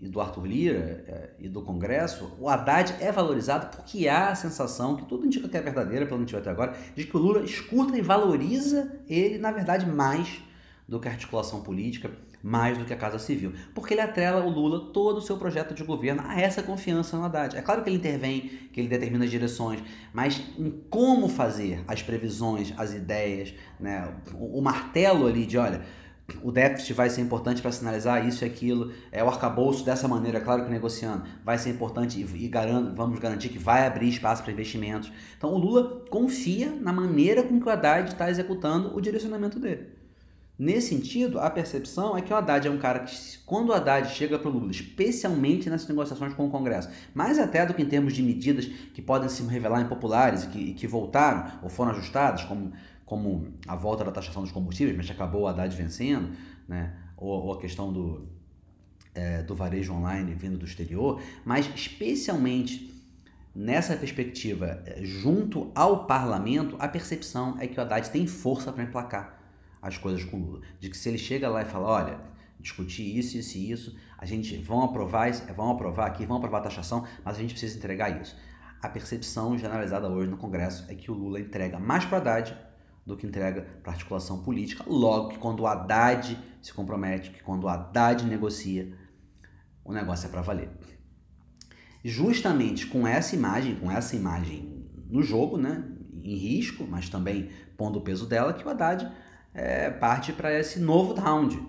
e 0.00 0.08
do 0.08 0.20
Arthur 0.20 0.46
Lira 0.46 1.04
é, 1.06 1.30
e 1.38 1.48
do 1.48 1.60
Congresso, 1.60 2.32
o 2.38 2.48
Haddad 2.48 2.94
é 3.00 3.12
valorizado 3.12 3.76
porque 3.76 4.08
há 4.08 4.28
a 4.28 4.34
sensação, 4.34 4.96
que 4.96 5.04
tudo 5.04 5.26
indica 5.26 5.48
que 5.48 5.56
é 5.56 5.60
verdadeira, 5.60 6.06
pelo 6.06 6.24
vai 6.24 6.40
até 6.40 6.50
agora, 6.50 6.74
de 6.94 7.04
que 7.04 7.16
o 7.16 7.20
Lula 7.20 7.42
escuta 7.42 7.98
e 7.98 8.00
valoriza 8.00 9.00
ele, 9.08 9.36
na 9.38 9.50
verdade, 9.50 9.84
mais 9.84 10.40
do 10.88 10.98
que 10.98 11.08
a 11.08 11.10
articulação 11.10 11.60
política, 11.60 12.10
mais 12.42 12.78
do 12.78 12.84
que 12.84 12.92
a 12.92 12.96
Casa 12.96 13.18
Civil. 13.18 13.52
Porque 13.74 13.94
ele 13.94 14.00
atrela 14.00 14.44
o 14.44 14.48
Lula, 14.48 14.92
todo 14.92 15.18
o 15.18 15.22
seu 15.22 15.36
projeto 15.36 15.74
de 15.74 15.84
governo, 15.84 16.22
a 16.26 16.40
essa 16.40 16.62
confiança 16.62 17.16
no 17.16 17.24
Haddad. 17.24 17.56
É 17.56 17.62
claro 17.62 17.82
que 17.82 17.88
ele 17.88 17.96
intervém, 17.96 18.50
que 18.72 18.80
ele 18.80 18.88
determina 18.88 19.24
as 19.24 19.30
direções, 19.30 19.82
mas 20.12 20.42
em 20.58 20.70
como 20.90 21.28
fazer 21.28 21.84
as 21.86 22.02
previsões, 22.02 22.72
as 22.76 22.92
ideias, 22.92 23.54
né? 23.78 24.12
o, 24.34 24.58
o 24.58 24.62
martelo 24.62 25.26
ali 25.26 25.46
de, 25.46 25.58
olha, 25.58 25.82
o 26.42 26.52
déficit 26.52 26.92
vai 26.92 27.10
ser 27.10 27.20
importante 27.20 27.60
para 27.60 27.72
sinalizar 27.72 28.26
isso 28.26 28.44
e 28.44 28.46
aquilo, 28.46 28.92
é 29.10 29.22
o 29.22 29.28
arcabouço 29.28 29.84
dessa 29.84 30.06
maneira, 30.06 30.40
claro 30.40 30.64
que 30.64 30.70
negociando, 30.70 31.24
vai 31.44 31.58
ser 31.58 31.70
importante 31.70 32.20
e, 32.20 32.44
e 32.44 32.48
garant, 32.48 32.94
vamos 32.94 33.18
garantir 33.18 33.48
que 33.48 33.58
vai 33.58 33.86
abrir 33.86 34.08
espaço 34.08 34.42
para 34.42 34.52
investimentos. 34.52 35.12
Então 35.36 35.52
o 35.52 35.58
Lula 35.58 36.04
confia 36.08 36.70
na 36.70 36.92
maneira 36.92 37.42
com 37.42 37.60
que 37.60 37.66
o 37.66 37.70
Haddad 37.70 38.10
está 38.10 38.30
executando 38.30 38.96
o 38.96 39.00
direcionamento 39.00 39.58
dele. 39.58 39.99
Nesse 40.60 40.88
sentido, 40.88 41.40
a 41.40 41.48
percepção 41.48 42.18
é 42.18 42.20
que 42.20 42.30
o 42.30 42.36
Haddad 42.36 42.68
é 42.68 42.70
um 42.70 42.76
cara 42.76 42.98
que, 42.98 43.16
quando 43.46 43.70
o 43.70 43.72
Haddad 43.72 44.10
chega 44.14 44.38
para 44.38 44.46
o 44.46 44.52
Lula, 44.52 44.70
especialmente 44.70 45.70
nessas 45.70 45.88
negociações 45.88 46.34
com 46.34 46.46
o 46.46 46.50
Congresso, 46.50 46.90
mais 47.14 47.38
até 47.38 47.64
do 47.64 47.72
que 47.72 47.80
em 47.80 47.86
termos 47.86 48.12
de 48.12 48.22
medidas 48.22 48.66
que 48.66 49.00
podem 49.00 49.26
se 49.30 49.42
revelar 49.44 49.80
impopulares 49.80 50.44
e 50.44 50.48
que, 50.48 50.74
que 50.74 50.86
voltaram 50.86 51.50
ou 51.62 51.70
foram 51.70 51.92
ajustadas, 51.92 52.44
como 52.44 52.72
como 53.06 53.54
a 53.66 53.74
volta 53.74 54.04
da 54.04 54.12
taxação 54.12 54.42
dos 54.42 54.52
combustíveis, 54.52 54.94
mas 54.94 55.10
acabou 55.10 55.42
o 55.42 55.46
Haddad 55.46 55.74
vencendo, 55.74 56.36
né? 56.68 56.94
ou, 57.16 57.46
ou 57.46 57.54
a 57.54 57.58
questão 57.58 57.90
do, 57.90 58.28
é, 59.14 59.42
do 59.42 59.54
varejo 59.54 59.94
online 59.94 60.34
vindo 60.34 60.58
do 60.58 60.66
exterior, 60.66 61.22
mas 61.42 61.70
especialmente 61.74 62.94
nessa 63.54 63.96
perspectiva, 63.96 64.82
é, 64.84 65.02
junto 65.02 65.72
ao 65.74 66.04
parlamento, 66.04 66.76
a 66.78 66.86
percepção 66.86 67.56
é 67.58 67.66
que 67.66 67.80
o 67.80 67.82
Haddad 67.82 68.10
tem 68.10 68.26
força 68.26 68.70
para 68.70 68.84
emplacar 68.84 69.39
as 69.80 69.96
coisas 69.96 70.24
com 70.24 70.36
o 70.38 70.44
Lula. 70.44 70.60
De 70.78 70.90
que 70.90 70.96
se 70.96 71.08
ele 71.08 71.18
chega 71.18 71.48
lá 71.48 71.62
e 71.62 71.64
fala, 71.64 71.88
olha, 71.88 72.20
discutir 72.58 73.16
isso, 73.16 73.36
isso 73.38 73.56
e 73.56 73.70
isso, 73.70 73.96
a 74.18 74.26
gente 74.26 74.56
vão 74.58 74.82
aprovar, 74.82 75.30
vão 75.54 75.70
aprovar 75.70 76.06
aqui, 76.06 76.26
vão 76.26 76.36
aprovar 76.36 76.58
a 76.58 76.62
taxação, 76.62 77.06
mas 77.24 77.36
a 77.36 77.40
gente 77.40 77.52
precisa 77.52 77.76
entregar 77.76 78.20
isso. 78.20 78.36
A 78.82 78.88
percepção 78.88 79.56
generalizada 79.58 80.08
hoje 80.08 80.30
no 80.30 80.36
Congresso 80.36 80.86
é 80.88 80.94
que 80.94 81.10
o 81.10 81.14
Lula 81.14 81.40
entrega 81.40 81.78
mais 81.78 82.04
para 82.04 82.18
Haddad 82.18 82.56
do 83.06 83.16
que 83.16 83.26
entrega 83.26 83.62
para 83.82 83.92
articulação 83.92 84.42
política. 84.42 84.84
Logo 84.86 85.30
que 85.30 85.38
quando 85.38 85.60
o 85.60 85.66
Haddad 85.66 86.38
se 86.62 86.72
compromete, 86.72 87.30
que 87.30 87.42
quando 87.42 87.64
o 87.64 87.68
Haddad 87.68 88.24
negocia, 88.24 88.96
o 89.84 89.92
negócio 89.92 90.26
é 90.26 90.30
para 90.30 90.40
valer. 90.40 90.70
Justamente 92.02 92.86
com 92.86 93.06
essa 93.06 93.34
imagem, 93.34 93.76
com 93.76 93.90
essa 93.90 94.16
imagem 94.16 94.86
no 95.08 95.22
jogo, 95.22 95.58
né, 95.58 95.84
em 96.22 96.36
risco, 96.36 96.86
mas 96.88 97.08
também 97.08 97.50
pondo 97.76 97.98
o 97.98 98.02
peso 98.02 98.26
dela, 98.26 98.52
que 98.52 98.64
o 98.64 98.70
Haddad 98.70 99.10
é, 99.54 99.90
parte 99.90 100.32
para 100.32 100.56
esse 100.58 100.78
novo 100.78 101.14
round, 101.14 101.60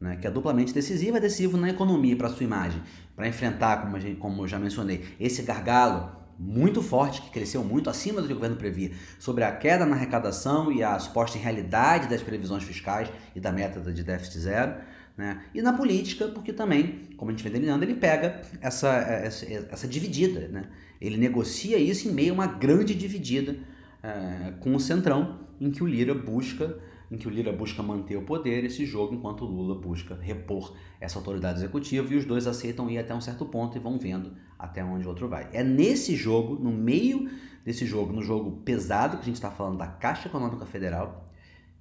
né, 0.00 0.16
que 0.16 0.26
é 0.26 0.30
duplamente 0.30 0.72
decisivo, 0.72 1.16
é 1.16 1.20
decisivo 1.20 1.56
na 1.56 1.70
economia 1.70 2.16
para 2.16 2.28
sua 2.28 2.44
imagem, 2.44 2.82
para 3.14 3.26
enfrentar, 3.26 3.82
como, 3.82 3.98
gente, 3.98 4.16
como 4.16 4.42
eu 4.42 4.48
já 4.48 4.58
mencionei, 4.58 5.04
esse 5.18 5.42
gargalo 5.42 6.14
muito 6.38 6.82
forte, 6.82 7.22
que 7.22 7.30
cresceu 7.30 7.64
muito 7.64 7.88
acima 7.88 8.20
do 8.20 8.26
que 8.26 8.32
o 8.32 8.36
governo 8.36 8.56
previa, 8.56 8.92
sobre 9.18 9.42
a 9.42 9.52
queda 9.52 9.86
na 9.86 9.96
arrecadação 9.96 10.70
e 10.70 10.82
a 10.82 10.98
suposta 10.98 11.38
realidade 11.38 12.08
das 12.08 12.22
previsões 12.22 12.62
fiscais 12.62 13.08
e 13.34 13.40
da 13.40 13.50
meta 13.50 13.80
de 13.92 14.04
déficit 14.04 14.40
zero. 14.40 14.74
Né? 15.16 15.42
E 15.54 15.62
na 15.62 15.72
política, 15.72 16.28
porque 16.28 16.52
também, 16.52 17.08
como 17.16 17.30
a 17.30 17.34
gente 17.34 17.42
vem 17.42 17.52
delineando, 17.52 17.84
ele 17.84 17.94
pega 17.94 18.42
essa, 18.60 18.88
essa, 18.88 19.46
essa 19.46 19.88
dividida. 19.88 20.46
Né? 20.48 20.64
Ele 21.00 21.16
negocia 21.16 21.78
isso 21.78 22.06
em 22.06 22.12
meio 22.12 22.32
a 22.32 22.34
uma 22.34 22.46
grande 22.46 22.94
dividida 22.94 23.56
é, 24.02 24.52
com 24.60 24.74
o 24.74 24.80
Centrão, 24.80 25.40
em 25.58 25.70
que 25.70 25.82
o 25.82 25.86
Lira 25.86 26.14
busca 26.14 26.76
em 27.10 27.16
que 27.16 27.28
o 27.28 27.30
Lira 27.30 27.52
busca 27.52 27.82
manter 27.82 28.16
o 28.16 28.22
poder 28.22 28.64
esse 28.64 28.84
jogo, 28.84 29.14
enquanto 29.14 29.42
o 29.42 29.46
Lula 29.46 29.80
busca 29.80 30.14
repor 30.14 30.76
essa 31.00 31.18
autoridade 31.18 31.58
executiva 31.58 32.12
e 32.12 32.16
os 32.16 32.24
dois 32.24 32.46
aceitam 32.46 32.90
ir 32.90 32.98
até 32.98 33.14
um 33.14 33.20
certo 33.20 33.46
ponto 33.46 33.76
e 33.76 33.80
vão 33.80 33.98
vendo 33.98 34.36
até 34.58 34.84
onde 34.84 35.06
o 35.06 35.08
outro 35.08 35.28
vai. 35.28 35.48
É 35.52 35.62
nesse 35.62 36.16
jogo, 36.16 36.56
no 36.56 36.72
meio 36.72 37.30
desse 37.64 37.86
jogo, 37.86 38.12
no 38.12 38.22
jogo 38.22 38.62
pesado 38.64 39.16
que 39.16 39.22
a 39.22 39.26
gente 39.26 39.36
está 39.36 39.50
falando 39.50 39.78
da 39.78 39.86
Caixa 39.86 40.28
Econômica 40.28 40.66
Federal, 40.66 41.30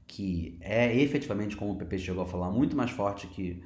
que 0.08 0.58
é 0.62 0.96
efetivamente, 1.00 1.56
como 1.56 1.74
o 1.74 1.78
PP 1.78 1.98
chegou 1.98 2.24
a 2.24 2.28
falar, 2.28 2.52
muito 2.52 2.76
mais 2.76 2.92
forte 2.92 3.28
que, 3.28 3.64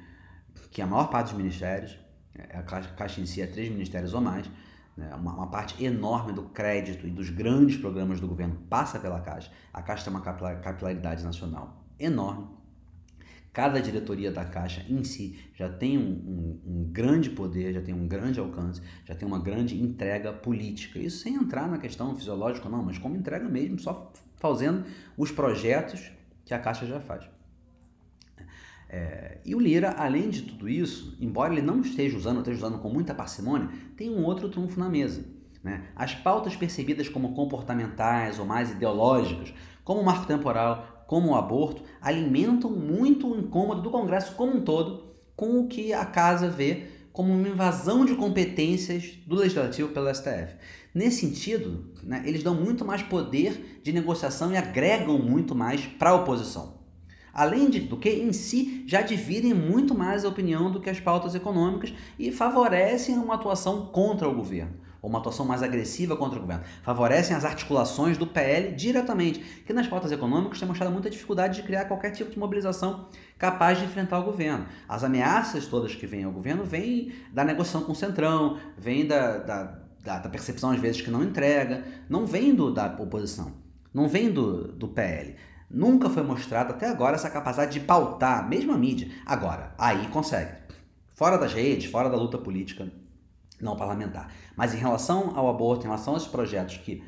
que 0.70 0.80
a 0.80 0.86
maior 0.86 1.08
parte 1.08 1.28
dos 1.28 1.36
ministérios, 1.36 1.98
é, 2.34 2.56
a 2.56 2.62
Caixa, 2.62 3.20
em 3.20 3.26
si 3.26 3.42
é 3.42 3.46
três 3.46 3.70
ministérios 3.70 4.14
ou 4.14 4.20
mais? 4.20 4.48
Uma, 4.96 5.34
uma, 5.34 5.46
parte 5.46 5.82
enorme 5.82 6.32
do 6.32 6.42
crédito 6.42 7.06
e 7.06 7.10
dos 7.10 7.30
grandes 7.30 7.76
programas 7.76 8.20
do 8.20 8.28
governo 8.28 8.56
passa 8.68 8.98
pela 8.98 9.20
Caixa. 9.20 9.50
A 9.72 9.80
Caixa 9.80 10.04
tem 10.04 10.12
uma 10.12 10.20
capilaridade 10.20 11.24
nacional 11.24 11.84
enorme. 11.98 12.46
Cada 13.52 13.80
diretoria 13.80 14.30
da 14.30 14.44
Caixa 14.44 14.84
em 14.88 15.02
si 15.02 15.38
já 15.54 15.68
tem 15.68 15.98
um, 15.98 16.02
um, 16.02 16.60
um, 16.66 16.84
grande 16.92 17.30
poder, 17.30 17.72
já 17.72 17.82
tem 17.82 17.94
um 17.94 18.06
grande 18.06 18.38
alcance, 18.38 18.80
já 19.04 19.14
tem 19.14 19.26
uma 19.26 19.40
grande 19.40 19.80
entrega 19.80 20.32
política. 20.32 20.98
Isso 20.98 21.22
sem 21.22 21.34
entrar 21.34 21.68
na 21.68 21.78
questão 21.78 22.14
fisiológica, 22.14 22.68
não, 22.68 22.84
mas 22.84 22.98
como 22.98 23.16
entrega 23.16 23.48
mesmo, 23.48 23.78
só 23.78 24.12
fazendo 24.36 24.84
os 25.16 25.32
projetos 25.32 26.12
que 26.44 26.54
a 26.54 26.58
Caixa 26.58 26.86
já 26.86 27.00
faz. 27.00 27.28
É, 28.92 29.38
e 29.44 29.54
o 29.54 29.60
Lira, 29.60 29.92
além 29.96 30.28
de 30.28 30.42
tudo 30.42 30.68
isso, 30.68 31.16
embora 31.20 31.52
ele 31.52 31.62
não 31.62 31.80
esteja 31.80 32.16
usando, 32.16 32.38
esteja 32.38 32.58
usando 32.58 32.78
com 32.80 32.88
muita 32.88 33.14
parcimônia, 33.14 33.68
tem 33.96 34.10
um 34.10 34.24
outro 34.24 34.48
trunfo 34.48 34.80
na 34.80 34.88
mesa. 34.88 35.24
Né? 35.62 35.84
As 35.94 36.12
pautas 36.12 36.56
percebidas 36.56 37.08
como 37.08 37.32
comportamentais 37.32 38.40
ou 38.40 38.44
mais 38.44 38.72
ideológicas, 38.72 39.54
como 39.84 40.00
o 40.00 40.04
marco 40.04 40.26
temporal, 40.26 41.04
como 41.06 41.30
o 41.30 41.34
aborto, 41.36 41.84
alimentam 42.00 42.70
muito 42.70 43.32
o 43.32 43.38
incômodo 43.38 43.80
do 43.80 43.90
Congresso 43.90 44.34
como 44.34 44.56
um 44.56 44.60
todo 44.62 45.10
com 45.36 45.60
o 45.60 45.68
que 45.68 45.92
a 45.92 46.04
Casa 46.04 46.50
vê 46.50 46.88
como 47.12 47.32
uma 47.32 47.48
invasão 47.48 48.04
de 48.04 48.14
competências 48.14 49.18
do 49.26 49.36
Legislativo 49.36 49.88
pelo 49.88 50.12
STF. 50.12 50.54
Nesse 50.94 51.20
sentido, 51.20 51.92
né, 52.02 52.22
eles 52.26 52.42
dão 52.42 52.54
muito 52.54 52.84
mais 52.84 53.02
poder 53.02 53.80
de 53.82 53.92
negociação 53.92 54.52
e 54.52 54.56
agregam 54.56 55.18
muito 55.18 55.54
mais 55.54 55.86
para 55.86 56.10
a 56.10 56.14
oposição. 56.14 56.79
Além 57.32 57.70
de, 57.70 57.80
do 57.80 57.96
que, 57.96 58.10
em 58.10 58.32
si, 58.32 58.84
já 58.86 59.02
dividem 59.02 59.54
muito 59.54 59.94
mais 59.94 60.24
a 60.24 60.28
opinião 60.28 60.70
do 60.70 60.80
que 60.80 60.90
as 60.90 61.00
pautas 61.00 61.34
econômicas 61.34 61.92
e 62.18 62.32
favorecem 62.32 63.16
uma 63.16 63.34
atuação 63.34 63.86
contra 63.86 64.28
o 64.28 64.34
governo, 64.34 64.74
ou 65.00 65.08
uma 65.08 65.18
atuação 65.18 65.46
mais 65.46 65.62
agressiva 65.62 66.16
contra 66.16 66.38
o 66.38 66.42
governo. 66.42 66.64
Favorecem 66.82 67.34
as 67.34 67.44
articulações 67.44 68.18
do 68.18 68.26
PL 68.26 68.74
diretamente, 68.74 69.40
que 69.64 69.72
nas 69.72 69.86
pautas 69.86 70.12
econômicas 70.12 70.58
tem 70.58 70.68
mostrado 70.68 70.92
muita 70.92 71.08
dificuldade 71.08 71.56
de 71.56 71.62
criar 71.62 71.86
qualquer 71.86 72.10
tipo 72.10 72.30
de 72.30 72.38
mobilização 72.38 73.08
capaz 73.38 73.78
de 73.78 73.84
enfrentar 73.84 74.18
o 74.18 74.24
governo. 74.24 74.66
As 74.88 75.02
ameaças 75.04 75.66
todas 75.66 75.94
que 75.94 76.06
vêm 76.06 76.24
ao 76.24 76.32
governo 76.32 76.64
vêm 76.64 77.12
da 77.32 77.44
negociação 77.44 77.82
com 77.82 77.92
o 77.92 77.96
Centrão, 77.96 78.58
vêm 78.76 79.06
da, 79.06 79.38
da, 79.38 79.78
da, 80.02 80.18
da 80.18 80.28
percepção, 80.28 80.70
às 80.70 80.80
vezes, 80.80 81.00
que 81.00 81.10
não 81.10 81.22
entrega, 81.22 81.84
não 82.08 82.26
vem 82.26 82.54
da 82.54 82.96
oposição, 82.98 83.52
não 83.94 84.08
vem 84.08 84.30
do, 84.30 84.72
do 84.72 84.88
PL. 84.88 85.36
Nunca 85.70 86.10
foi 86.10 86.24
mostrado 86.24 86.72
até 86.72 86.88
agora 86.88 87.14
essa 87.14 87.30
capacidade 87.30 87.72
de 87.72 87.80
pautar, 87.80 88.48
mesmo 88.48 88.72
a 88.72 88.78
mídia. 88.78 89.08
Agora, 89.24 89.72
aí 89.78 90.08
consegue. 90.08 90.52
Fora 91.14 91.38
das 91.38 91.52
redes, 91.52 91.90
fora 91.90 92.10
da 92.10 92.16
luta 92.16 92.38
política 92.38 92.90
não 93.60 93.76
parlamentar. 93.76 94.32
Mas 94.56 94.74
em 94.74 94.78
relação 94.78 95.36
ao 95.36 95.48
aborto, 95.48 95.84
em 95.84 95.88
relação 95.88 96.14
aos 96.14 96.26
projetos 96.26 96.78
que 96.78 97.04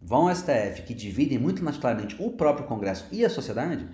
vão 0.00 0.28
ao 0.28 0.34
STF, 0.34 0.82
que 0.86 0.94
dividem 0.94 1.38
muito 1.38 1.62
mais 1.62 1.76
claramente 1.76 2.16
o 2.18 2.30
próprio 2.30 2.66
Congresso 2.66 3.06
e 3.12 3.24
a 3.24 3.30
sociedade, 3.30 3.86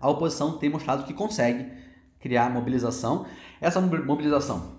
a 0.00 0.08
oposição 0.08 0.58
tem 0.58 0.70
mostrado 0.70 1.04
que 1.04 1.12
consegue 1.12 1.70
criar 2.18 2.50
mobilização. 2.50 3.26
Essa 3.60 3.80
mobilização 3.80 4.78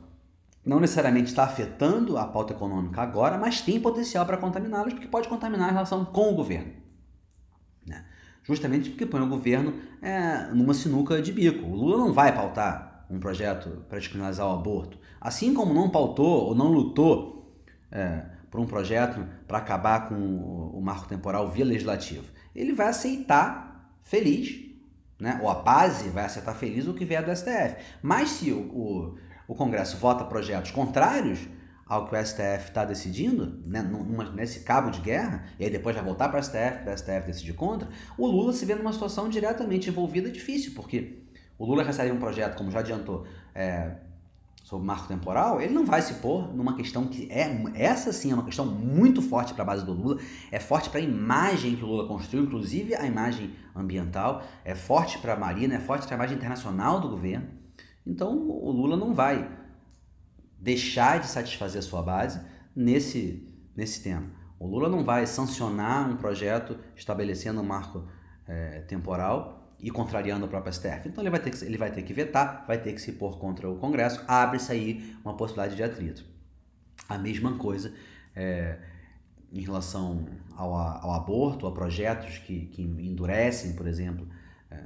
não 0.65 0.79
necessariamente 0.79 1.29
está 1.29 1.43
afetando 1.43 2.17
a 2.17 2.25
pauta 2.25 2.53
econômica 2.53 3.01
agora, 3.01 3.37
mas 3.37 3.61
tem 3.61 3.79
potencial 3.79 4.25
para 4.25 4.37
contaminá-los, 4.37 4.93
porque 4.93 5.07
pode 5.07 5.27
contaminar 5.27 5.69
a 5.69 5.71
relação 5.71 6.03
com 6.05 6.31
o 6.31 6.35
governo. 6.35 6.80
Justamente 8.43 8.89
porque 8.89 9.05
põe 9.05 9.21
o 9.21 9.27
governo 9.27 9.73
é, 10.01 10.47
numa 10.53 10.73
sinuca 10.73 11.21
de 11.21 11.31
bico. 11.31 11.65
O 11.65 11.75
Lula 11.75 11.97
não 11.97 12.11
vai 12.11 12.33
pautar 12.33 13.05
um 13.09 13.19
projeto 13.19 13.83
para 13.87 13.99
descriminalizar 13.99 14.47
o 14.47 14.53
aborto, 14.53 14.97
assim 15.19 15.53
como 15.53 15.73
não 15.73 15.89
pautou 15.89 16.47
ou 16.47 16.55
não 16.55 16.71
lutou 16.71 17.53
é, 17.91 18.23
por 18.49 18.59
um 18.59 18.65
projeto 18.65 19.25
para 19.47 19.57
acabar 19.57 20.07
com 20.07 20.15
o, 20.15 20.77
o 20.77 20.81
marco 20.81 21.07
temporal 21.07 21.49
via 21.49 21.65
legislativo. 21.65 22.25
Ele 22.55 22.73
vai 22.73 22.87
aceitar 22.87 23.95
feliz, 24.03 24.59
né? 25.19 25.39
ou 25.41 25.49
a 25.49 25.55
base 25.55 26.09
vai 26.09 26.25
aceitar 26.25 26.53
feliz 26.53 26.87
o 26.87 26.93
que 26.93 27.05
vier 27.05 27.23
do 27.23 27.35
STF. 27.35 27.75
Mas 28.01 28.29
se 28.29 28.51
o, 28.51 28.59
o, 28.59 29.17
o 29.47 29.55
Congresso 29.55 29.97
vota 29.97 30.23
projetos 30.25 30.71
contrários, 30.71 31.39
ao 31.91 32.07
que 32.07 32.15
o 32.15 32.25
STF 32.25 32.69
está 32.69 32.85
decidindo, 32.85 33.59
né, 33.65 33.81
numa, 33.81 34.23
nesse 34.31 34.61
cabo 34.61 34.89
de 34.89 35.01
guerra, 35.01 35.43
e 35.59 35.65
aí 35.65 35.69
depois 35.69 35.93
vai 35.93 36.05
voltar 36.05 36.29
para 36.29 36.39
o 36.39 36.41
STF, 36.41 36.83
para 36.85 36.93
o 36.93 36.97
STF 36.97 37.27
decidir 37.27 37.51
contra, 37.51 37.89
o 38.17 38.25
Lula 38.27 38.53
se 38.53 38.65
vê 38.65 38.75
numa 38.75 38.93
situação 38.93 39.27
diretamente 39.27 39.89
envolvida 39.89 40.31
difícil, 40.31 40.71
porque 40.73 41.25
o 41.59 41.65
Lula 41.65 41.83
recebe 41.83 42.09
um 42.09 42.17
projeto, 42.17 42.55
como 42.55 42.71
já 42.71 42.79
adiantou, 42.79 43.25
é, 43.53 43.91
sobre 44.63 44.87
marco 44.87 45.05
temporal, 45.05 45.59
ele 45.59 45.73
não 45.73 45.85
vai 45.85 46.01
se 46.01 46.13
pôr 46.13 46.55
numa 46.55 46.77
questão 46.77 47.07
que 47.07 47.29
é 47.29 47.61
essa 47.75 48.13
sim 48.13 48.31
é 48.31 48.35
uma 48.35 48.45
questão 48.45 48.65
muito 48.65 49.21
forte 49.21 49.53
para 49.53 49.63
a 49.63 49.65
base 49.65 49.85
do 49.85 49.91
Lula, 49.91 50.17
é 50.49 50.61
forte 50.61 50.89
para 50.89 51.01
a 51.01 51.03
imagem 51.03 51.75
que 51.75 51.83
o 51.83 51.87
Lula 51.87 52.07
construiu, 52.07 52.45
inclusive 52.45 52.95
a 52.95 53.05
imagem 53.05 53.53
ambiental, 53.75 54.43
é 54.63 54.73
forte 54.73 55.17
para 55.17 55.33
a 55.33 55.37
Marina, 55.37 55.75
é 55.75 55.79
forte 55.81 56.07
para 56.07 56.15
a 56.15 56.19
imagem 56.19 56.37
internacional 56.37 57.01
do 57.01 57.09
governo. 57.09 57.49
Então 58.07 58.33
o 58.33 58.71
Lula 58.71 58.95
não 58.95 59.13
vai 59.13 59.59
deixar 60.61 61.19
de 61.19 61.27
satisfazer 61.27 61.79
a 61.79 61.81
sua 61.81 62.01
base 62.01 62.39
nesse 62.75 63.51
nesse 63.75 64.01
tema. 64.03 64.29
O 64.59 64.67
Lula 64.67 64.89
não 64.89 65.03
vai 65.03 65.25
sancionar 65.25 66.09
um 66.09 66.17
projeto 66.17 66.77
estabelecendo 66.95 67.61
um 67.61 67.65
marco 67.65 68.07
é, 68.47 68.81
temporal 68.81 69.75
e 69.79 69.89
contrariando 69.89 70.45
o 70.45 70.47
próprio 70.47 70.71
STF. 70.71 71.09
Então 71.09 71.23
ele 71.23 71.31
vai, 71.31 71.39
ter 71.39 71.49
que, 71.49 71.65
ele 71.65 71.77
vai 71.77 71.91
ter 71.91 72.03
que 72.03 72.13
vetar, 72.13 72.63
vai 72.67 72.79
ter 72.79 72.93
que 72.93 73.01
se 73.01 73.13
pôr 73.13 73.39
contra 73.39 73.67
o 73.67 73.77
Congresso, 73.77 74.23
abre-se 74.27 74.71
aí 74.71 75.15
uma 75.25 75.35
possibilidade 75.35 75.75
de 75.75 75.83
atrito. 75.83 76.23
A 77.09 77.17
mesma 77.17 77.57
coisa 77.57 77.91
é, 78.35 78.77
em 79.51 79.61
relação 79.61 80.27
ao, 80.55 80.75
ao, 80.75 81.13
aborto, 81.13 81.65
a 81.65 81.71
projetos 81.71 82.37
que, 82.37 82.67
que 82.67 82.83
endurecem, 82.83 83.73
por 83.73 83.87
exemplo, 83.87 84.27
é, 84.69 84.79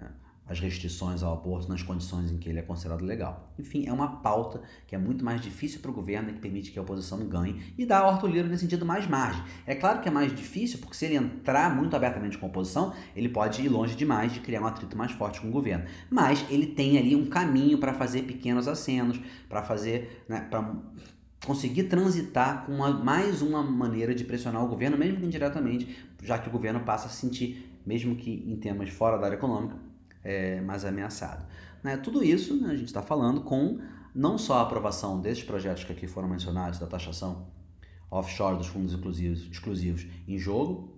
as 0.47 0.59
restrições 0.59 1.23
ao 1.23 1.33
aborto 1.33 1.67
nas 1.67 1.81
condições 1.81 2.31
em 2.31 2.37
que 2.37 2.47
ele 2.47 2.59
é 2.59 2.61
considerado 2.61 3.03
legal. 3.03 3.51
Enfim, 3.57 3.87
é 3.87 3.91
uma 3.91 4.17
pauta 4.17 4.61
que 4.85 4.95
é 4.95 4.97
muito 4.97 5.25
mais 5.25 5.41
difícil 5.41 5.79
para 5.79 5.89
o 5.89 5.93
governo 5.93 6.29
e 6.29 6.33
que 6.33 6.39
permite 6.39 6.71
que 6.71 6.77
a 6.77 6.81
oposição 6.81 7.19
ganhe 7.27 7.73
e 7.77 7.85
dá 7.85 7.99
ao 7.99 8.09
Arthur 8.09 8.27
Lira, 8.27 8.47
nesse 8.47 8.61
sentido, 8.61 8.85
mais 8.85 9.07
margem. 9.07 9.43
É 9.65 9.73
claro 9.73 10.01
que 10.01 10.07
é 10.07 10.11
mais 10.11 10.35
difícil 10.35 10.79
porque 10.79 10.95
se 10.95 11.05
ele 11.05 11.15
entrar 11.15 11.75
muito 11.75 11.95
abertamente 11.95 12.37
com 12.37 12.45
a 12.45 12.49
oposição, 12.49 12.93
ele 13.15 13.29
pode 13.29 13.61
ir 13.61 13.69
longe 13.69 13.95
demais 13.95 14.33
de 14.33 14.39
criar 14.39 14.61
um 14.61 14.67
atrito 14.67 14.95
mais 14.95 15.11
forte 15.11 15.41
com 15.41 15.47
o 15.47 15.51
governo. 15.51 15.85
Mas 16.09 16.45
ele 16.49 16.67
tem 16.67 16.97
ali 16.97 17.15
um 17.15 17.25
caminho 17.25 17.77
para 17.79 17.93
fazer 17.93 18.23
pequenos 18.23 18.67
acenos, 18.67 19.19
para 19.49 19.63
fazer, 19.63 20.23
né, 20.29 20.41
para 20.41 20.75
conseguir 21.45 21.83
transitar 21.83 22.65
com 22.65 22.73
uma, 22.73 22.91
mais 22.91 23.41
uma 23.41 23.63
maneira 23.63 24.13
de 24.13 24.23
pressionar 24.23 24.63
o 24.63 24.67
governo, 24.67 24.97
mesmo 24.97 25.19
que 25.19 25.25
indiretamente, 25.25 26.05
já 26.21 26.37
que 26.37 26.49
o 26.49 26.51
governo 26.51 26.81
passa 26.81 27.07
a 27.07 27.09
sentir, 27.09 27.71
mesmo 27.85 28.15
que 28.15 28.43
em 28.47 28.55
temas 28.55 28.89
fora 28.89 29.17
da 29.17 29.25
área 29.25 29.35
econômica, 29.35 29.75
é, 30.25 30.59
mais 30.59 30.83
ameaçado. 30.83 31.45
Né? 31.83 31.95
Tudo 31.95 32.23
isso 32.23 32.59
né, 32.59 32.71
a 32.71 32.75
gente 32.75 32.87
está 32.87 33.01
falando 33.01 33.41
com 33.41 33.79
não 34.13 34.37
só 34.37 34.57
a 34.57 34.61
aprovação 34.63 35.21
desses 35.21 35.43
projetos 35.43 35.83
que 35.83 35.91
aqui 35.93 36.07
foram 36.07 36.27
mencionados, 36.27 36.79
da 36.79 36.87
taxação 36.87 37.47
offshore 38.09 38.57
dos 38.57 38.67
fundos 38.67 38.93
exclusivos, 38.93 39.47
exclusivos 39.51 40.07
em 40.27 40.37
jogo, 40.37 40.95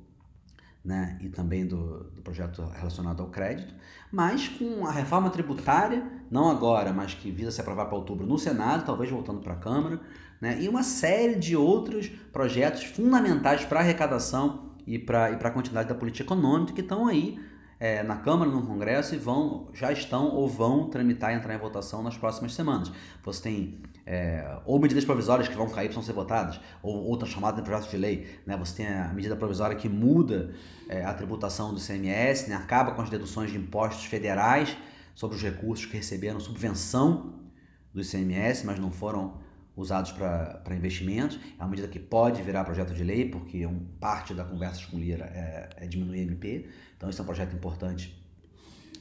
né, 0.85 1.17
e 1.19 1.27
também 1.27 1.65
do, 1.65 2.05
do, 2.11 2.21
projeto 2.21 2.63
relacionado 2.73 3.21
ao 3.21 3.29
crédito, 3.29 3.73
mas 4.09 4.47
com 4.47 4.87
a 4.87 4.91
reforma 4.91 5.29
tributária, 5.29 6.09
não 6.31 6.49
agora, 6.49 6.93
mas 6.93 7.13
que 7.13 7.29
visa 7.29 7.51
se 7.51 7.59
aprovar 7.59 7.87
para 7.87 7.97
outubro 7.97 8.25
no 8.25 8.37
Senado, 8.37 8.85
talvez 8.85 9.09
voltando 9.09 9.41
para 9.41 9.53
a 9.53 9.57
Câmara, 9.57 9.99
né, 10.39 10.61
e 10.61 10.69
uma 10.69 10.83
série 10.83 11.35
de 11.35 11.57
outros 11.57 12.07
projetos 12.31 12.83
fundamentais 12.83 13.65
para 13.65 13.79
a 13.79 13.83
arrecadação 13.83 14.71
e 14.85 14.97
para 14.97 15.27
a 15.27 15.51
continuidade 15.51 15.89
da 15.89 15.95
política 15.95 16.23
econômica 16.23 16.71
que 16.71 16.81
estão 16.81 17.07
aí 17.07 17.37
é, 17.79 18.01
na 18.03 18.17
Câmara, 18.17 18.49
no 18.49 18.65
Congresso 18.65 19.13
e 19.13 19.17
vão, 19.17 19.67
já 19.73 19.91
estão 19.91 20.29
ou 20.35 20.47
vão 20.47 20.89
tramitar 20.89 21.33
e 21.33 21.35
entrar 21.35 21.53
em 21.53 21.59
votação 21.59 22.01
nas 22.01 22.17
próximas 22.17 22.53
semanas. 22.53 22.91
Você 23.23 23.43
tem 23.43 23.81
é, 24.05 24.59
ou 24.65 24.79
medidas 24.79 25.03
provisórias 25.03 25.47
que 25.47 25.55
vão 25.55 25.69
cair 25.69 25.91
para 25.91 26.01
ser 26.01 26.13
votadas, 26.13 26.59
ou 26.81 27.03
outras 27.03 27.29
chamadas 27.29 27.57
de 27.57 27.69
projeto 27.69 27.91
de 27.91 27.97
lei. 27.97 28.39
Né? 28.45 28.55
Você 28.57 28.77
tem 28.77 28.87
a 28.87 29.09
medida 29.09 29.35
provisória 29.35 29.75
que 29.75 29.89
muda 29.89 30.53
é, 30.87 31.03
a 31.03 31.13
tributação 31.13 31.73
do 31.73 31.79
CMS, 31.79 32.47
né? 32.47 32.55
acaba 32.55 32.93
com 32.93 33.01
as 33.01 33.09
deduções 33.09 33.51
de 33.51 33.57
impostos 33.57 34.05
federais 34.05 34.77
sobre 35.13 35.35
os 35.35 35.43
recursos 35.43 35.85
que 35.85 35.97
receberam 35.97 36.39
subvenção 36.39 37.33
do 37.93 38.01
ICMS, 38.01 38.65
mas 38.65 38.79
não 38.79 38.91
foram 38.91 39.33
usados 39.77 40.11
para 40.11 40.75
investimentos. 40.75 41.39
É 41.57 41.63
uma 41.63 41.69
medida 41.69 41.87
que 41.87 41.99
pode 41.99 42.41
virar 42.41 42.63
projeto 42.65 42.93
de 42.93 43.03
lei, 43.03 43.29
porque 43.29 43.65
um, 43.65 43.79
parte 43.99 44.33
da 44.33 44.43
conversa 44.43 44.85
com 44.87 44.97
Lira 44.97 45.25
é, 45.25 45.69
é 45.77 45.87
diminuir 45.87 46.19
a 46.19 46.23
MP. 46.23 46.67
Então, 46.97 47.09
esse 47.09 47.19
é 47.19 47.23
um 47.23 47.25
projeto 47.25 47.55
importante 47.55 48.19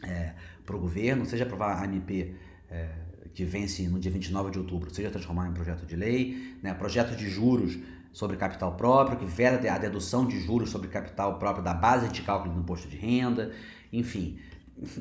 é, 0.02 0.34
para 0.64 0.76
o 0.76 0.78
governo, 0.78 1.24
seja 1.24 1.44
aprovar 1.44 1.82
a 1.82 1.84
MP 1.86 2.34
é, 2.70 2.90
que 3.32 3.44
vence 3.44 3.88
no 3.88 3.98
dia 3.98 4.10
29 4.10 4.50
de 4.50 4.58
outubro, 4.58 4.94
seja 4.94 5.10
transformar 5.10 5.48
em 5.48 5.52
projeto 5.52 5.86
de 5.86 5.96
lei, 5.96 6.56
né, 6.62 6.74
projeto 6.74 7.16
de 7.16 7.28
juros 7.28 7.78
sobre 8.12 8.36
capital 8.36 8.76
próprio, 8.76 9.18
que 9.18 9.26
veda 9.26 9.72
a 9.72 9.78
dedução 9.78 10.26
de 10.26 10.40
juros 10.40 10.70
sobre 10.70 10.88
capital 10.88 11.38
próprio 11.38 11.64
da 11.64 11.74
base 11.74 12.08
de 12.08 12.22
cálculo 12.22 12.54
do 12.54 12.60
imposto 12.60 12.88
de 12.88 12.96
renda, 12.96 13.52
enfim, 13.92 14.38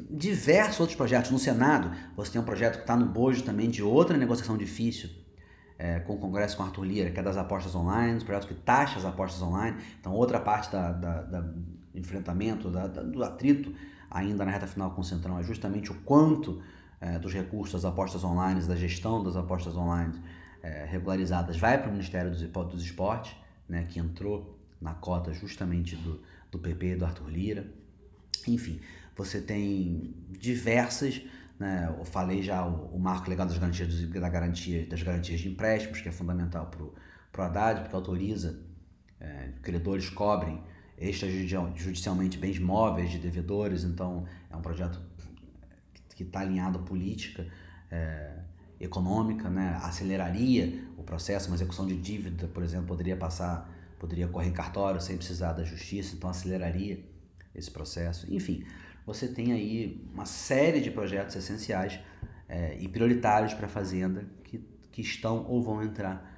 diversos 0.10 0.80
outros 0.80 0.98
projetos. 0.98 1.32
No 1.32 1.40
Senado, 1.40 1.92
você 2.16 2.32
tem 2.32 2.42
um 2.42 2.46
projeto 2.46 2.76
que 2.76 2.82
está 2.82 2.96
no 2.96 3.06
bojo 3.06 3.42
também 3.44 3.70
de 3.70 3.82
outra 3.82 4.18
negociação 4.18 4.58
difícil, 4.58 5.10
é, 5.78 6.00
com 6.00 6.14
o 6.14 6.18
Congresso 6.18 6.56
com 6.58 6.64
Arthur 6.64 6.84
Lira, 6.84 7.12
que 7.12 7.20
é 7.20 7.24
das 7.24 7.38
apostas 7.38 7.76
online, 7.76 8.18
um 8.18 8.26
projeto 8.26 8.48
que 8.48 8.54
taxa 8.54 8.98
as 8.98 9.06
apostas 9.06 9.42
online. 9.42 9.78
Então, 10.00 10.14
outra 10.14 10.40
parte 10.40 10.72
da, 10.72 10.92
da, 10.92 11.22
da 11.22 11.46
enfrentamento, 11.94 12.70
da, 12.70 12.88
da, 12.88 13.02
do 13.04 13.24
atrito 13.24 13.74
ainda 14.10 14.46
na 14.46 14.52
reta 14.52 14.68
final 14.68 14.92
com 14.92 15.02
o 15.02 15.04
Centrão 15.04 15.40
é 15.40 15.44
justamente 15.44 15.92
o 15.92 15.96
quanto 16.02 16.62
é, 17.02 17.20
dos 17.20 17.34
recursos 17.34 17.74
das 17.74 17.86
apostas 17.86 18.24
online, 18.24 18.62
da 18.62 18.76
gestão 18.76 19.24
das 19.24 19.36
apostas 19.36 19.76
online 19.76 20.14
é, 20.64 20.86
regularizadas 20.86 21.58
vai 21.58 21.78
para 21.78 21.90
o 21.90 21.92
Ministério 21.92 22.32
dos, 22.32 22.42
dos 22.42 22.84
Esportes, 22.84 23.36
né, 23.68 23.86
que 23.88 24.00
entrou 24.00 24.58
na 24.82 24.94
cota 24.94 25.34
justamente 25.34 25.96
do, 25.96 26.22
do 26.52 26.58
PP 26.58 26.96
do 26.96 27.06
Arthur 27.06 27.30
Lira. 27.30 27.68
Enfim, 28.48 28.80
você 29.16 29.42
tem 29.42 30.14
diversas 30.30 31.22
né? 31.60 31.94
Eu 31.98 32.06
falei 32.06 32.42
já 32.44 32.66
o, 32.66 32.96
o 32.96 33.00
marco 33.00 33.30
legal 33.30 33.46
das 33.46 33.58
garantias, 33.58 34.10
da 34.10 34.30
garantia, 34.30 34.86
das 34.88 35.02
garantias 35.02 35.40
de 35.40 35.50
empréstimos, 35.50 36.02
que 36.02 36.10
é 36.10 36.12
fundamental 36.12 36.68
para 36.68 36.84
o 36.84 37.46
Haddad, 37.46 37.82
porque 37.82 37.96
autoriza 37.96 38.60
é, 39.20 39.50
credores 39.62 40.10
cobrem 40.10 40.62
extrajudicialmente 40.98 42.38
bens 42.38 42.60
móveis 42.60 43.12
de 43.12 43.20
devedores, 43.20 43.84
então 43.84 44.26
é 44.50 44.56
um 44.56 44.62
projeto 44.62 45.02
que 46.16 46.24
está 46.24 46.40
alinhado 46.40 46.80
à 46.80 46.82
política 46.82 47.46
é, 47.92 48.32
econômica, 48.80 49.50
né? 49.50 49.78
aceleraria 49.84 50.82
o 50.98 51.04
processo, 51.04 51.48
uma 51.48 51.56
execução 51.56 51.86
de 51.86 51.98
dívida, 51.98 52.48
por 52.48 52.64
exemplo, 52.64 52.88
poderia 52.88 53.18
passar, 53.18 53.70
poderia 54.00 54.28
correr 54.28 54.48
em 54.48 54.54
cartório 54.54 55.02
sem 55.02 55.18
precisar 55.18 55.54
da 55.54 55.64
justiça, 55.64 56.16
então 56.16 56.30
aceleraria 56.30 57.04
esse 57.54 57.70
processo. 57.70 58.34
Enfim, 58.34 58.66
você 59.06 59.28
tem 59.28 59.54
aí 59.54 60.04
uma 60.12 60.26
série 60.26 60.82
de 60.82 60.90
projetos 60.90 61.36
essenciais 61.36 62.00
é, 62.50 62.78
e 62.80 62.88
prioritários 62.88 63.54
para 63.54 63.68
a 63.68 63.70
Fazenda 63.70 64.26
que, 64.44 64.58
que 64.92 65.02
estão 65.02 65.46
ou 65.48 65.62
vão 65.62 65.84
entrar 65.84 66.34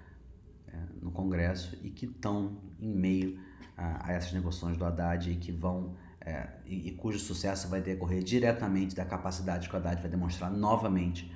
é, 0.68 0.78
no 1.02 1.12
Congresso 1.12 1.78
e 1.82 1.90
que 1.90 2.06
estão 2.06 2.62
em 2.80 2.94
meio 2.94 3.40
a, 3.76 4.10
a, 4.10 4.12
essas 4.12 4.34
negociações 4.34 4.76
do 4.76 4.84
Haddad 4.84 5.32
e 5.32 5.36
que 5.36 5.52
vão 5.52 5.96
é, 6.20 6.50
e, 6.66 6.90
e, 6.90 6.92
cujo 6.92 7.18
sucesso 7.20 7.70
vai 7.70 7.82
decorrer 7.82 8.22
diretamente 8.22 8.94
da 8.94 9.06
capacidade 9.06 9.70
que 9.70 9.74
o 9.74 9.78
Haddad 9.78 10.02
vai 10.02 10.12
demonstrar 10.12 10.52
novamente 10.52 11.32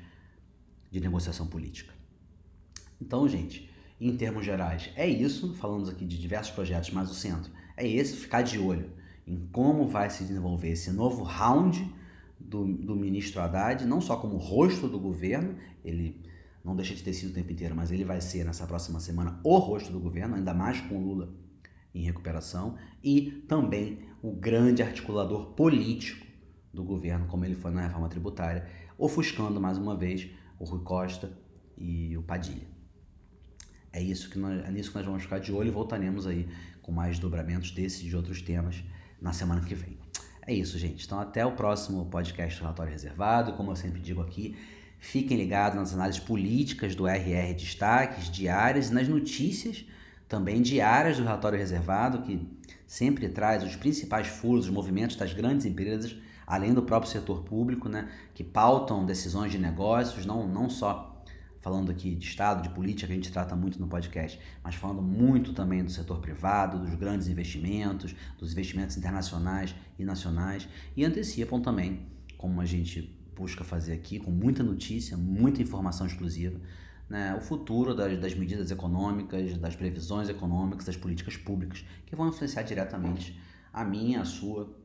de 0.89 0.99
negociação 0.99 1.47
política. 1.47 1.93
Então, 2.99 3.25
gente, 3.29 3.71
em 4.01 4.17
termos 4.17 4.43
gerais, 4.43 4.91
é 4.97 5.07
isso. 5.07 5.53
Falamos 5.53 5.87
aqui 5.87 6.05
de 6.05 6.19
diversos 6.19 6.53
projetos, 6.53 6.91
mas 6.91 7.09
o 7.09 7.13
centro 7.13 7.49
é 7.77 7.87
esse, 7.87 8.17
ficar 8.17 8.41
de 8.41 8.59
olho 8.59 8.91
em 9.25 9.47
como 9.51 9.88
vai 9.88 10.10
se 10.10 10.23
desenvolver 10.23 10.69
esse 10.69 10.91
novo 10.91 11.23
round 11.23 11.93
do, 12.39 12.65
do 12.65 12.95
ministro 12.95 13.41
Haddad, 13.41 13.86
não 13.86 14.01
só 14.01 14.17
como 14.17 14.38
rosto 14.38 14.88
do 14.88 14.99
governo, 14.99 15.55
ele 15.84 16.21
não 16.63 16.75
deixa 16.75 16.93
de 16.93 17.03
ter 17.03 17.13
sido 17.13 17.31
o 17.31 17.34
tempo 17.34 17.51
inteiro, 17.51 17.75
mas 17.75 17.91
ele 17.91 18.03
vai 18.03 18.21
ser 18.21 18.45
nessa 18.45 18.65
próxima 18.67 18.99
semana 18.99 19.39
o 19.43 19.57
rosto 19.57 19.91
do 19.91 19.99
governo, 19.99 20.36
ainda 20.36 20.53
mais 20.53 20.79
com 20.81 20.95
o 20.95 21.01
Lula 21.01 21.34
em 21.93 22.03
recuperação, 22.03 22.77
e 23.03 23.43
também 23.47 23.99
o 24.21 24.31
grande 24.31 24.81
articulador 24.81 25.53
político 25.53 26.25
do 26.73 26.84
governo, 26.84 27.27
como 27.27 27.43
ele 27.43 27.55
foi 27.55 27.71
na 27.71 27.81
reforma 27.81 28.07
tributária, 28.07 28.65
ofuscando 28.97 29.60
mais 29.60 29.77
uma 29.77 29.95
vez 29.95 30.29
o 30.57 30.63
Rui 30.63 30.84
Costa 30.84 31.31
e 31.77 32.15
o 32.15 32.21
Padilha. 32.21 32.67
É, 33.91 34.01
isso 34.01 34.29
que 34.29 34.39
nós, 34.39 34.63
é 34.63 34.71
nisso 34.71 34.91
que 34.91 34.97
nós 34.97 35.05
vamos 35.05 35.23
ficar 35.23 35.39
de 35.39 35.51
olho 35.51 35.67
e 35.67 35.71
voltaremos 35.71 36.25
aí 36.25 36.47
com 36.81 36.91
mais 36.91 37.19
dobramentos 37.19 37.71
desses 37.71 38.01
e 38.01 38.05
de 38.05 38.15
outros 38.15 38.41
temas 38.41 38.84
na 39.21 39.31
semana 39.31 39.62
que 39.62 39.75
vem. 39.75 39.97
É 40.45 40.53
isso, 40.53 40.77
gente. 40.77 41.05
Então, 41.05 41.19
até 41.19 41.45
o 41.45 41.51
próximo 41.51 42.05
podcast 42.05 42.60
Relatório 42.60 42.91
Reservado. 42.91 43.53
Como 43.53 43.71
eu 43.71 43.75
sempre 43.75 43.99
digo 43.99 44.21
aqui, 44.21 44.57
fiquem 44.99 45.38
ligados 45.38 45.77
nas 45.77 45.93
análises 45.93 46.19
políticas 46.19 46.95
do 46.95 47.07
RR 47.07 47.53
Destaques 47.53 48.29
diárias 48.29 48.89
e 48.89 48.93
nas 48.93 49.07
notícias 49.07 49.86
também 50.27 50.62
diárias 50.62 51.17
do 51.17 51.23
Relatório 51.23 51.60
Reservado, 51.60 52.21
que 52.21 52.47
sempre 52.88 53.27
traz 53.27 53.63
os 53.63 53.75
principais 53.75 54.27
furos, 54.27 54.65
os 54.65 54.71
movimentos 54.71 55.17
das 55.17 55.34
grandes 55.34 55.65
empresas, 55.65 56.15
além 56.47 56.73
do 56.73 56.81
próprio 56.84 57.12
setor 57.12 57.43
público, 57.43 57.89
né, 57.89 58.10
que 58.34 58.41
pautam 58.41 59.05
decisões 59.05 59.51
de 59.51 59.57
negócios, 59.57 60.25
não, 60.25 60.47
não 60.47 60.69
só 60.69 61.11
falando 61.62 61.91
aqui 61.91 62.15
de 62.15 62.26
Estado, 62.26 62.63
de 62.63 62.69
política, 62.69 63.08
que 63.08 63.13
a 63.13 63.15
gente 63.15 63.32
trata 63.32 63.56
muito 63.56 63.80
no 63.80 63.88
podcast, 63.88 64.39
mas 64.63 64.76
falando 64.76 65.02
muito 65.02 65.54
também 65.54 65.84
do 65.84 65.91
setor 65.91 66.19
privado, 66.19 66.80
dos 66.80 66.95
grandes 66.95 67.28
investimentos, 67.28 68.15
dos 68.38 68.52
investimentos 68.52 68.97
internacionais 68.97 69.74
e 69.97 70.04
nacionais, 70.04 70.67
e 70.97 71.06
antecipam 71.06 71.62
também, 71.62 72.08
como 72.38 72.60
a 72.60 72.65
gente 72.65 73.15
busca 73.36 73.63
fazer 73.63 73.93
aqui, 73.93 74.19
com 74.19 74.32
muita 74.32 74.63
notícia, 74.63 75.15
muita 75.15 75.62
informação 75.62 76.08
exclusiva, 76.08 76.60
né, 77.08 77.36
o 77.36 77.41
futuro 77.41 77.93
das, 77.93 78.19
das 78.19 78.34
medidas 78.34 78.71
econômicas, 78.71 79.58
das 79.58 79.76
previsões 79.76 80.30
econômicas, 80.30 80.86
das 80.86 80.97
políticas 80.97 81.38
públicas, 81.38 81.86
que 82.06 82.15
vão 82.15 82.30
influenciar 82.30 82.63
diretamente 82.63 83.39
a 83.71 83.84
minha, 83.86 84.21
a 84.21 84.26
sua, 84.26 84.76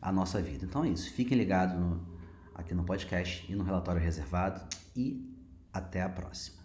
a 0.00 0.12
nossa 0.12 0.42
vida. 0.42 0.64
Então 0.64 0.84
é 0.84 0.88
isso. 0.88 1.10
Fiquem 1.12 1.38
ligados 1.38 1.78
no, 1.78 2.06
aqui 2.54 2.74
no 2.74 2.84
podcast 2.84 3.50
e 3.50 3.54
no 3.54 3.64
relatório 3.64 4.00
reservado 4.00 4.60
e 4.94 5.31
até 5.72 6.02
a 6.02 6.08
próxima. 6.08 6.61